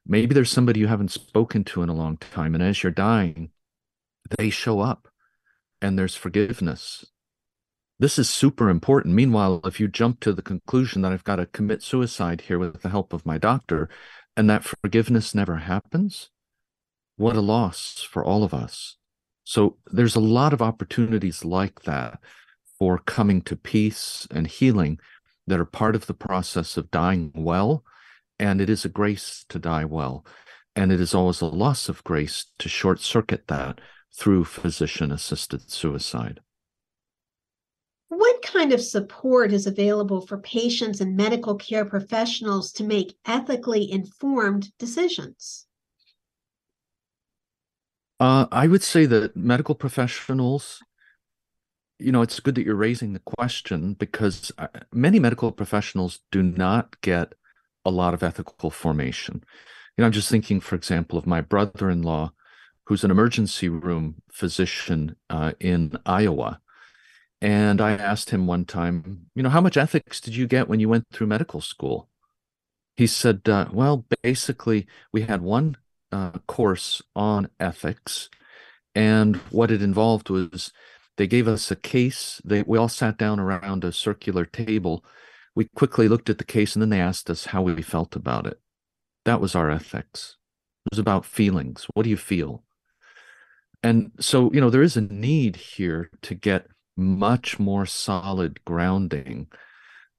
Maybe 0.05 0.33
there's 0.33 0.51
somebody 0.51 0.79
you 0.79 0.87
haven't 0.87 1.11
spoken 1.11 1.63
to 1.65 1.81
in 1.81 1.89
a 1.89 1.95
long 1.95 2.17
time, 2.17 2.55
and 2.55 2.63
as 2.63 2.83
you're 2.83 2.91
dying, 2.91 3.51
they 4.37 4.49
show 4.49 4.79
up 4.81 5.07
and 5.81 5.97
there's 5.97 6.15
forgiveness. 6.15 7.05
This 7.99 8.19
is 8.19 8.29
super 8.29 8.69
important. 8.69 9.15
Meanwhile, 9.15 9.61
if 9.65 9.79
you 9.79 9.87
jump 9.87 10.19
to 10.21 10.33
the 10.33 10.41
conclusion 10.41 11.01
that 11.01 11.11
I've 11.11 11.23
got 11.23 11.37
to 11.37 11.45
commit 11.45 11.83
suicide 11.83 12.41
here 12.41 12.59
with 12.59 12.81
the 12.81 12.89
help 12.89 13.13
of 13.13 13.25
my 13.25 13.37
doctor, 13.37 13.87
and 14.35 14.49
that 14.49 14.63
forgiveness 14.63 15.33
never 15.33 15.57
happens, 15.57 16.29
what 17.15 17.35
a 17.35 17.41
loss 17.41 18.01
for 18.01 18.23
all 18.23 18.43
of 18.43 18.53
us. 18.53 18.97
So 19.43 19.77
there's 19.91 20.15
a 20.15 20.21
lot 20.21 20.53
of 20.53 20.61
opportunities 20.61 21.45
like 21.45 21.83
that 21.83 22.19
for 22.79 22.97
coming 22.97 23.41
to 23.43 23.55
peace 23.55 24.27
and 24.31 24.47
healing 24.47 24.99
that 25.47 25.59
are 25.59 25.65
part 25.65 25.95
of 25.95 26.07
the 26.07 26.13
process 26.13 26.75
of 26.77 26.91
dying 26.91 27.31
well 27.35 27.83
and 28.43 28.59
it 28.59 28.69
is 28.69 28.83
a 28.83 28.89
grace 28.89 29.45
to 29.47 29.57
die 29.57 29.85
well. 29.85 30.25
And 30.75 30.91
it 30.91 30.99
is 30.99 31.15
always 31.15 31.39
a 31.39 31.45
loss 31.45 31.87
of 31.87 32.03
grace 32.03 32.47
to 32.59 32.67
short 32.67 32.99
circuit 32.99 33.47
that 33.47 33.79
through 34.13 34.43
physician 34.43 35.13
assisted 35.13 35.71
suicide. 35.71 36.41
What 38.09 38.41
kind 38.41 38.73
of 38.73 38.81
support 38.81 39.53
is 39.53 39.65
available 39.65 40.27
for 40.27 40.37
patients 40.39 40.99
and 40.99 41.15
medical 41.15 41.55
care 41.55 41.85
professionals 41.85 42.73
to 42.73 42.83
make 42.83 43.15
ethically 43.25 43.89
informed 43.89 44.71
decisions? 44.77 45.65
Uh, 48.19 48.47
I 48.51 48.67
would 48.67 48.83
say 48.83 49.05
that 49.05 49.37
medical 49.37 49.73
professionals, 49.73 50.83
you 51.97 52.11
know, 52.11 52.21
it's 52.21 52.41
good 52.41 52.55
that 52.55 52.65
you're 52.65 52.75
raising 52.75 53.13
the 53.13 53.19
question 53.19 53.93
because 53.93 54.51
uh, 54.57 54.67
many 54.91 55.17
medical 55.17 55.51
professionals 55.51 56.19
do 56.29 56.43
not 56.43 56.99
get 56.99 57.33
a 57.85 57.91
lot 57.91 58.13
of 58.13 58.23
ethical 58.23 58.69
formation. 58.69 59.43
You 59.97 60.01
know, 60.01 60.05
I'm 60.05 60.11
just 60.11 60.29
thinking, 60.29 60.59
for 60.59 60.75
example, 60.75 61.17
of 61.19 61.27
my 61.27 61.41
brother-in-law, 61.41 62.31
who's 62.85 63.03
an 63.03 63.11
emergency 63.11 63.69
room 63.69 64.15
physician 64.31 65.15
uh, 65.29 65.53
in 65.59 65.97
Iowa. 66.05 66.59
And 67.41 67.81
I 67.81 67.91
asked 67.91 68.29
him 68.29 68.47
one 68.47 68.65
time, 68.65 69.27
you 69.35 69.43
know, 69.43 69.49
how 69.49 69.61
much 69.61 69.77
ethics 69.77 70.21
did 70.21 70.35
you 70.35 70.47
get 70.47 70.67
when 70.67 70.79
you 70.79 70.89
went 70.89 71.05
through 71.11 71.27
medical 71.27 71.61
school? 71.61 72.09
He 72.95 73.07
said, 73.07 73.41
uh, 73.47 73.67
well, 73.71 74.05
basically, 74.21 74.87
we 75.11 75.23
had 75.23 75.41
one 75.41 75.77
uh, 76.11 76.31
course 76.47 77.01
on 77.15 77.49
ethics. 77.59 78.29
And 78.95 79.37
what 79.49 79.71
it 79.71 79.81
involved 79.81 80.29
was 80.29 80.71
they 81.17 81.27
gave 81.27 81.47
us 81.47 81.71
a 81.71 81.75
case. 81.75 82.41
They, 82.45 82.61
we 82.63 82.77
all 82.77 82.89
sat 82.89 83.17
down 83.17 83.39
around 83.39 83.83
a 83.83 83.91
circular 83.91 84.45
table. 84.45 85.03
We 85.55 85.65
quickly 85.75 86.07
looked 86.07 86.29
at 86.29 86.37
the 86.37 86.43
case 86.43 86.75
and 86.75 86.81
then 86.81 86.89
they 86.89 86.99
asked 86.99 87.29
us 87.29 87.45
how 87.45 87.61
we 87.61 87.81
felt 87.81 88.15
about 88.15 88.47
it. 88.47 88.59
That 89.25 89.41
was 89.41 89.55
our 89.55 89.69
ethics. 89.69 90.37
It 90.85 90.91
was 90.91 90.99
about 90.99 91.25
feelings. 91.25 91.87
What 91.93 92.03
do 92.03 92.09
you 92.09 92.17
feel? 92.17 92.63
And 93.81 94.11
so, 94.19 94.51
you 94.53 94.61
know, 94.61 94.69
there 94.69 94.81
is 94.81 94.97
a 94.97 95.01
need 95.01 95.57
here 95.57 96.09
to 96.23 96.35
get 96.35 96.67
much 96.95 97.59
more 97.59 97.85
solid 97.85 98.63
grounding 98.65 99.47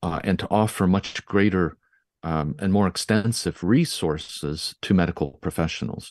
uh, 0.03 0.20
and 0.23 0.38
to 0.38 0.49
offer 0.51 0.87
much 0.87 1.25
greater 1.25 1.77
um, 2.23 2.55
and 2.59 2.73
more 2.73 2.87
extensive 2.87 3.62
resources 3.62 4.75
to 4.83 4.94
medical 4.94 5.33
professionals. 5.40 6.11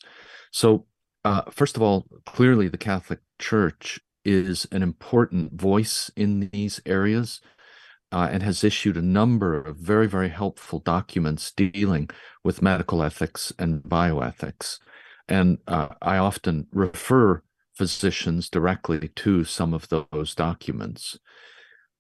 So, 0.52 0.86
uh, 1.26 1.44
first 1.50 1.76
of 1.76 1.82
all, 1.82 2.06
clearly 2.26 2.68
the 2.68 2.78
Catholic 2.78 3.20
Church 3.40 4.00
is 4.26 4.68
an 4.72 4.84
important 4.84 5.54
voice 5.54 6.12
in 6.16 6.50
these 6.52 6.82
areas 6.86 7.42
uh, 8.14 8.30
and 8.32 8.44
has 8.44 8.64
issued 8.64 8.96
a 8.96 9.02
number 9.02 9.60
of 9.60 9.78
very, 9.78 10.08
very 10.08 10.30
helpful 10.30 10.78
documents 10.80 11.52
dealing 11.52 12.10
with 12.44 12.62
medical 12.62 13.02
ethics 13.02 13.52
and 13.58 13.82
bioethics. 13.82 14.78
And 15.28 15.58
uh, 15.68 15.88
I 16.00 16.18
often 16.18 16.68
refer 16.72 17.42
physicians 17.76 18.50
directly 18.50 19.10
to 19.16 19.44
some 19.44 19.74
of 19.74 19.90
those 19.90 20.36
documents. 20.36 21.18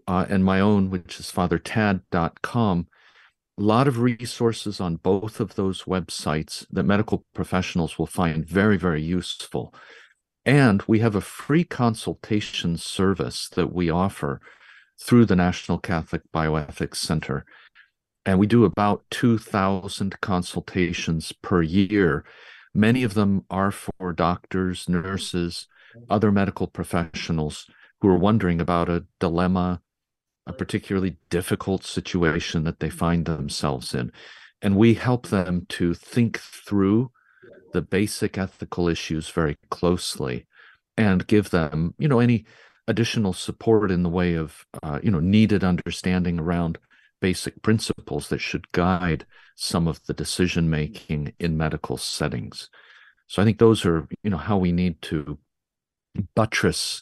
uh, 0.08 0.26
and 0.30 0.44
my 0.44 0.60
own, 0.60 0.90
which 0.90 1.20
is 1.20 1.32
fathertad.com. 1.32 2.88
A 3.58 3.62
lot 3.62 3.88
of 3.88 4.00
resources 4.00 4.82
on 4.82 4.98
both 4.98 5.40
of 5.40 5.56
those 5.56 5.84
websites 5.84 6.66
that 6.70 6.84
medical 6.84 7.26
professionals 7.34 7.98
will 7.98 8.06
find 8.06 8.46
very, 8.46 8.78
very 8.78 9.02
useful. 9.02 9.74
And 10.46 10.84
we 10.88 11.00
have 11.00 11.16
a 11.16 11.22
free 11.22 11.64
consultation 11.64 12.78
service 12.78 13.50
that 13.56 13.74
we 13.74 13.90
offer 13.90 14.42
through 15.02 15.26
the 15.26 15.36
National 15.36 15.80
Catholic 15.80 16.22
Bioethics 16.34 16.98
Center. 16.98 17.46
And 18.26 18.40
we 18.40 18.48
do 18.48 18.66
about 18.66 19.04
2,000 19.12 20.20
consultations 20.22 21.32
per 21.32 21.62
year. 21.62 22.26
Many 22.74 23.04
of 23.04 23.14
them 23.14 23.46
are 23.50 23.72
for 23.72 24.14
doctors, 24.14 24.90
nurses, 24.90 25.68
other 26.10 26.32
medical 26.32 26.68
professionals 26.68 27.68
who 28.02 28.10
are 28.10 28.18
wondering 28.18 28.60
about 28.60 28.90
a 28.90 29.06
dilemma, 29.20 29.82
a 30.48 30.54
particularly 30.54 31.18
difficult 31.30 31.84
situation 31.84 32.64
that 32.64 32.80
they 32.80 32.90
find 32.90 33.26
themselves 33.26 33.94
in. 33.94 34.12
And 34.62 34.78
we 34.78 34.94
help 34.94 35.28
them 35.28 35.66
to 35.70 35.94
think 35.94 36.40
through 36.40 37.12
the 37.74 37.82
basic 37.82 38.38
ethical 38.38 38.88
issues 38.88 39.30
very 39.30 39.58
closely 39.70 40.46
and 40.98 41.28
give 41.28 41.50
them, 41.50 41.94
you 41.98 42.08
know, 42.08 42.20
any 42.20 42.46
additional 42.88 43.34
support 43.34 43.92
in 43.92 44.04
the 44.04 44.10
way 44.10 44.36
of 44.36 44.66
uh, 44.84 45.00
you 45.02 45.12
know 45.12 45.20
needed 45.20 45.64
understanding 45.64 46.40
around 46.40 46.78
basic 47.20 47.62
principles 47.62 48.30
that 48.30 48.40
should 48.40 48.72
guide 48.72 49.26
some 49.56 49.88
of 49.88 50.06
the 50.06 50.14
decision 50.14 50.70
making 50.70 51.34
in 51.40 51.58
medical 51.58 51.98
settings 51.98 52.70
so 53.28 53.42
i 53.42 53.46
think 53.46 53.58
those 53.58 53.86
are 53.86 54.08
you 54.24 54.30
know 54.30 54.38
how 54.38 54.58
we 54.58 54.72
need 54.72 55.02
to 55.02 55.38
buttress 56.36 57.02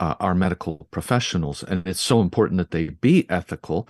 uh, 0.00 0.14
our 0.20 0.34
medical 0.34 0.88
professionals 0.90 1.62
and 1.62 1.86
it's 1.86 2.00
so 2.00 2.20
important 2.20 2.58
that 2.58 2.70
they 2.70 2.88
be 2.88 3.28
ethical 3.30 3.88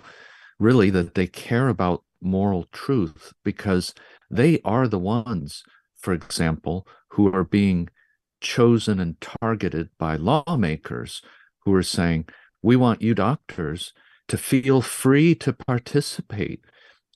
really 0.59 0.89
that 0.89 1.15
they 1.15 1.27
care 1.27 1.69
about 1.69 2.03
moral 2.21 2.65
truth 2.71 3.33
because 3.43 3.93
they 4.29 4.59
are 4.63 4.87
the 4.87 4.99
ones 4.99 5.63
for 5.95 6.13
example 6.13 6.87
who 7.11 7.33
are 7.33 7.43
being 7.43 7.89
chosen 8.39 8.99
and 8.99 9.19
targeted 9.19 9.89
by 9.97 10.15
lawmakers 10.15 11.21
who 11.65 11.73
are 11.73 11.83
saying, 11.83 12.25
we 12.61 12.75
want 12.75 13.01
you 13.01 13.13
doctors 13.13 13.93
to 14.27 14.37
feel 14.37 14.81
free 14.81 15.35
to 15.35 15.53
participate 15.53 16.61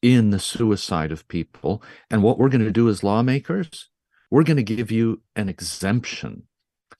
in 0.01 0.31
the 0.31 0.39
suicide 0.39 1.11
of 1.11 1.27
people. 1.27 1.83
And 2.09 2.23
what 2.23 2.37
we're 2.37 2.49
going 2.49 2.63
to 2.63 2.71
do 2.71 2.89
as 2.89 3.03
lawmakers, 3.03 3.89
we're 4.29 4.43
going 4.43 4.57
to 4.57 4.63
give 4.63 4.91
you 4.91 5.21
an 5.35 5.49
exemption. 5.49 6.43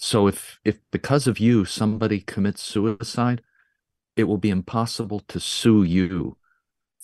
So 0.04 0.26
if 0.26 0.60
if 0.66 0.80
because 0.92 1.28
of 1.28 1.40
you 1.40 1.64
somebody 1.64 2.22
commits 2.22 2.64
suicide, 2.64 3.44
it 4.16 4.24
will 4.24 4.40
be 4.40 4.50
impossible 4.50 5.20
to 5.28 5.40
sue 5.40 5.84
you 5.84 6.38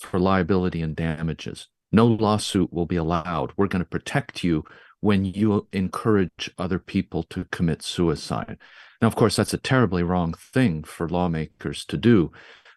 for 0.00 0.18
liability 0.18 0.82
and 0.82 0.96
damages. 0.96 1.68
No 1.92 2.06
lawsuit 2.06 2.72
will 2.72 2.86
be 2.86 2.96
allowed. 2.96 3.52
We're 3.56 3.68
going 3.68 3.84
to 3.84 3.88
protect 3.88 4.42
you 4.42 4.64
when 5.00 5.24
you 5.24 5.68
encourage 5.72 6.50
other 6.58 6.80
people 6.80 7.22
to 7.30 7.44
commit 7.44 7.82
suicide. 7.82 8.58
Now, 9.00 9.06
of 9.06 9.14
course, 9.14 9.36
that's 9.36 9.54
a 9.54 9.58
terribly 9.58 10.02
wrong 10.02 10.34
thing 10.34 10.82
for 10.82 11.08
lawmakers 11.08 11.84
to 11.86 11.96
do, 11.96 12.32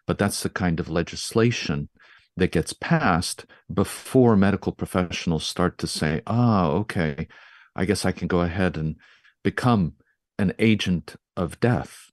but 0.06 0.18
that's 0.18 0.44
the 0.44 0.48
kind 0.48 0.78
of 0.78 0.88
legislation 0.88 1.88
that 2.36 2.52
gets 2.52 2.72
passed 2.72 3.44
before 3.72 4.36
medical 4.36 4.70
professionals 4.70 5.44
start 5.44 5.78
to 5.78 5.88
say, 5.88 6.22
ah, 6.28 6.68
okay, 6.68 7.26
I 7.74 7.84
guess 7.86 8.04
I 8.04 8.12
can 8.12 8.28
go 8.28 8.42
ahead 8.42 8.76
and 8.76 8.94
become 9.42 9.94
an 10.42 10.52
agent 10.58 11.16
of 11.36 11.58
death 11.60 12.10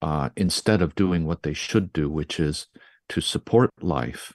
uh, 0.00 0.30
instead 0.36 0.80
of 0.80 0.94
doing 0.94 1.26
what 1.26 1.42
they 1.42 1.52
should 1.52 1.92
do, 1.92 2.08
which 2.08 2.38
is 2.40 2.68
to 3.08 3.20
support 3.20 3.70
life 3.80 4.32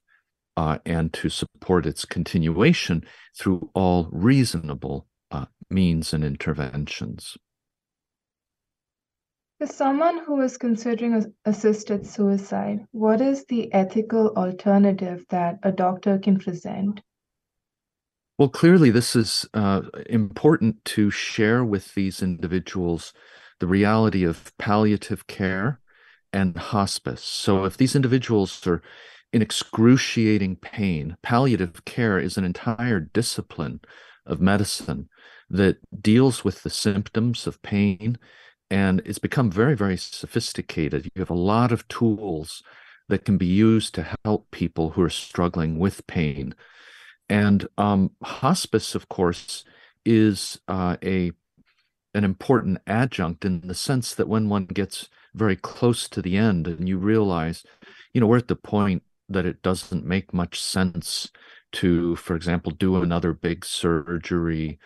uh, 0.57 0.77
and 0.85 1.13
to 1.13 1.29
support 1.29 1.85
its 1.85 2.05
continuation 2.05 3.03
through 3.39 3.69
all 3.73 4.09
reasonable 4.11 5.07
uh, 5.31 5.45
means 5.69 6.13
and 6.13 6.23
interventions. 6.23 7.37
For 9.59 9.67
someone 9.67 10.23
who 10.25 10.41
is 10.41 10.57
considering 10.57 11.33
assisted 11.45 12.05
suicide, 12.05 12.85
what 12.91 13.21
is 13.21 13.45
the 13.45 13.71
ethical 13.73 14.33
alternative 14.35 15.23
that 15.29 15.59
a 15.63 15.71
doctor 15.71 16.17
can 16.17 16.39
present? 16.39 17.01
Well, 18.41 18.49
clearly, 18.49 18.89
this 18.89 19.15
is 19.15 19.47
uh, 19.53 19.83
important 20.09 20.83
to 20.85 21.11
share 21.11 21.63
with 21.63 21.93
these 21.93 22.23
individuals 22.23 23.13
the 23.59 23.67
reality 23.67 24.23
of 24.23 24.51
palliative 24.57 25.27
care 25.27 25.79
and 26.33 26.57
hospice. 26.57 27.21
So, 27.21 27.65
if 27.65 27.77
these 27.77 27.95
individuals 27.95 28.65
are 28.65 28.81
in 29.31 29.43
excruciating 29.43 30.55
pain. 30.55 31.17
Palliative 31.21 31.85
care 31.85 32.17
is 32.17 32.35
an 32.35 32.43
entire 32.43 32.99
discipline 32.99 33.79
of 34.25 34.41
medicine 34.41 35.07
that 35.47 35.77
deals 36.01 36.43
with 36.43 36.63
the 36.63 36.71
symptoms 36.71 37.45
of 37.45 37.61
pain 37.61 38.17
and 38.71 39.03
it's 39.05 39.19
become 39.19 39.51
very, 39.51 39.75
very 39.75 39.97
sophisticated. 39.97 41.11
You 41.13 41.19
have 41.19 41.29
a 41.29 41.35
lot 41.35 41.71
of 41.71 41.87
tools 41.89 42.63
that 43.07 43.23
can 43.23 43.37
be 43.37 43.45
used 43.45 43.93
to 43.93 44.17
help 44.25 44.49
people 44.49 44.89
who 44.89 45.03
are 45.03 45.11
struggling 45.11 45.77
with 45.77 46.07
pain. 46.07 46.55
And 47.31 47.65
um, 47.77 48.11
hospice, 48.21 48.93
of 48.93 49.07
course, 49.07 49.63
is 50.05 50.59
uh, 50.67 50.97
a 51.01 51.31
an 52.13 52.25
important 52.25 52.79
adjunct 52.85 53.45
in 53.45 53.61
the 53.61 53.73
sense 53.73 54.13
that 54.15 54.27
when 54.27 54.49
one 54.49 54.65
gets 54.65 55.07
very 55.33 55.55
close 55.55 56.09
to 56.09 56.21
the 56.21 56.35
end 56.35 56.67
and 56.67 56.89
you 56.89 56.97
realize, 56.97 57.63
you 58.11 58.19
know, 58.19 58.27
we're 58.27 58.37
at 58.37 58.49
the 58.49 58.55
point 58.57 59.03
that 59.29 59.45
it 59.45 59.61
doesn't 59.61 60.05
make 60.05 60.33
much 60.33 60.61
sense 60.61 61.31
to, 61.71 62.17
for 62.17 62.35
example, 62.35 62.73
do 62.73 62.97
another 62.97 63.31
big 63.31 63.63
surgery 63.63 64.77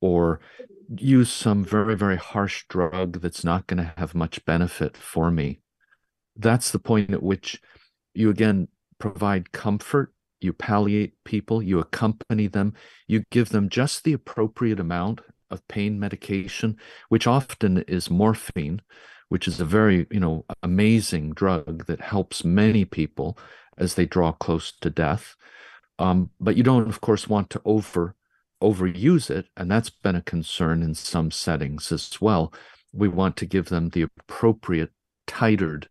or 0.00 0.38
use 0.96 1.32
some 1.32 1.64
very, 1.64 1.96
very 1.96 2.16
harsh 2.16 2.64
drug 2.68 3.20
that's 3.20 3.42
not 3.42 3.66
going 3.66 3.78
to 3.82 3.92
have 3.96 4.14
much 4.14 4.44
benefit 4.44 4.96
for 4.96 5.32
me. 5.32 5.58
That's 6.36 6.70
the 6.70 6.78
point 6.78 7.10
at 7.10 7.24
which 7.24 7.60
you 8.14 8.30
again 8.30 8.68
provide 9.00 9.50
comfort, 9.50 10.12
you 10.40 10.52
palliate 10.52 11.14
people, 11.24 11.62
you 11.62 11.78
accompany 11.78 12.46
them, 12.46 12.74
you 13.06 13.24
give 13.30 13.50
them 13.50 13.68
just 13.68 14.04
the 14.04 14.12
appropriate 14.12 14.80
amount 14.80 15.20
of 15.50 15.66
pain 15.68 15.98
medication, 15.98 16.76
which 17.08 17.26
often 17.26 17.78
is 17.88 18.10
morphine, 18.10 18.80
which 19.28 19.48
is 19.48 19.60
a 19.60 19.64
very, 19.64 20.06
you 20.10 20.20
know, 20.20 20.44
amazing 20.62 21.32
drug 21.32 21.86
that 21.86 22.00
helps 22.00 22.44
many 22.44 22.84
people 22.84 23.38
as 23.76 23.94
they 23.94 24.06
draw 24.06 24.32
close 24.32 24.72
to 24.72 24.90
death. 24.90 25.36
Um, 25.98 26.30
but 26.40 26.56
you 26.56 26.62
don't, 26.62 26.88
of 26.88 27.00
course, 27.00 27.28
want 27.28 27.50
to 27.50 27.62
over 27.64 28.14
overuse 28.62 29.30
it, 29.30 29.46
and 29.56 29.70
that's 29.70 29.90
been 29.90 30.16
a 30.16 30.22
concern 30.22 30.82
in 30.82 30.94
some 30.94 31.30
settings 31.30 31.92
as 31.92 32.20
well. 32.20 32.52
We 32.92 33.06
want 33.06 33.36
to 33.36 33.46
give 33.46 33.68
them 33.68 33.90
the 33.90 34.02
appropriate 34.02 34.90
titered 35.26 35.88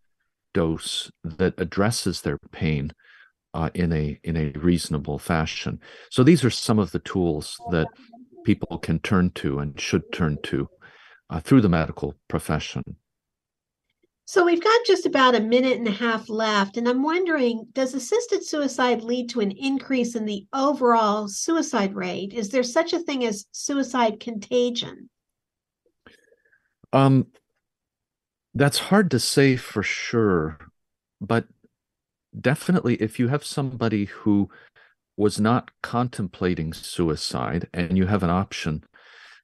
dose 0.54 1.12
that 1.24 1.54
addresses 1.58 2.22
their 2.22 2.38
pain 2.52 2.92
uh, 3.58 3.72
in 3.74 3.91
a 3.91 4.20
in 4.24 4.38
a 4.38 4.52
reasonable 4.60 5.17
fashion. 5.17 5.80
So 6.12 6.24
these 6.24 6.46
are 6.46 6.52
some 6.52 6.78
of 6.78 6.91
the 6.91 7.00
tools 7.00 7.60
that 7.72 7.88
people 8.46 8.78
can 8.78 9.00
turn 9.00 9.32
to 9.32 9.58
and 9.58 9.80
should 9.82 10.13
turn 10.13 10.38
to 10.43 10.70
uh, 11.32 11.39
through 11.39 11.62
the 11.62 11.70
medical 11.70 12.13
profession. 12.28 12.84
So 14.26 14.46
we've 14.46 14.63
got 14.63 14.86
just 14.86 15.08
about 15.08 15.36
a 15.36 15.39
minute 15.39 15.78
and 15.78 15.88
a 15.88 15.91
half 15.91 16.30
left, 16.30 16.78
and 16.78 16.88
I'm 16.88 17.02
wondering 17.02 17.65
does 17.74 17.96
assisted 17.96 18.46
suicide 18.46 19.02
lead 19.02 19.30
to 19.30 19.39
an 19.39 19.52
increase 19.52 20.15
in 20.15 20.26
the 20.26 20.46
overall 20.54 21.28
suicide 21.28 21.96
rate? 21.96 22.34
Is 22.34 22.50
there 22.50 22.63
such 22.63 22.93
a 22.93 23.00
thing 23.00 23.26
as 23.26 23.48
suicide 23.52 24.20
contagion? 24.20 25.10
Um, 26.93 27.28
that's 28.54 28.78
hard 28.78 29.10
to 29.12 29.20
say 29.20 29.56
for 29.56 29.82
sure, 29.82 30.60
but 31.20 31.46
definitely 32.41 32.95
if 32.95 33.19
you 33.19 33.28
have 33.28 33.43
somebody 33.43 34.06
who 34.06 34.50
was 35.15 35.39
not 35.39 35.71
contemplating 35.82 36.73
suicide 36.73 37.67
and 37.73 37.97
you 37.97 38.06
have 38.06 38.23
an 38.23 38.30
option 38.30 38.84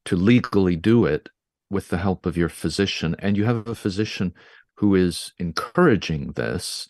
to 0.05 0.15
legally 0.15 0.75
do 0.75 1.05
it 1.05 1.29
with 1.69 1.89
the 1.89 1.97
help 1.97 2.25
of 2.25 2.37
your 2.37 2.49
physician, 2.49 3.15
and 3.19 3.35
you 3.35 3.45
have 3.45 3.67
a 3.67 3.75
physician 3.75 4.33
who 4.75 4.95
is 4.95 5.33
encouraging 5.39 6.33
this, 6.33 6.87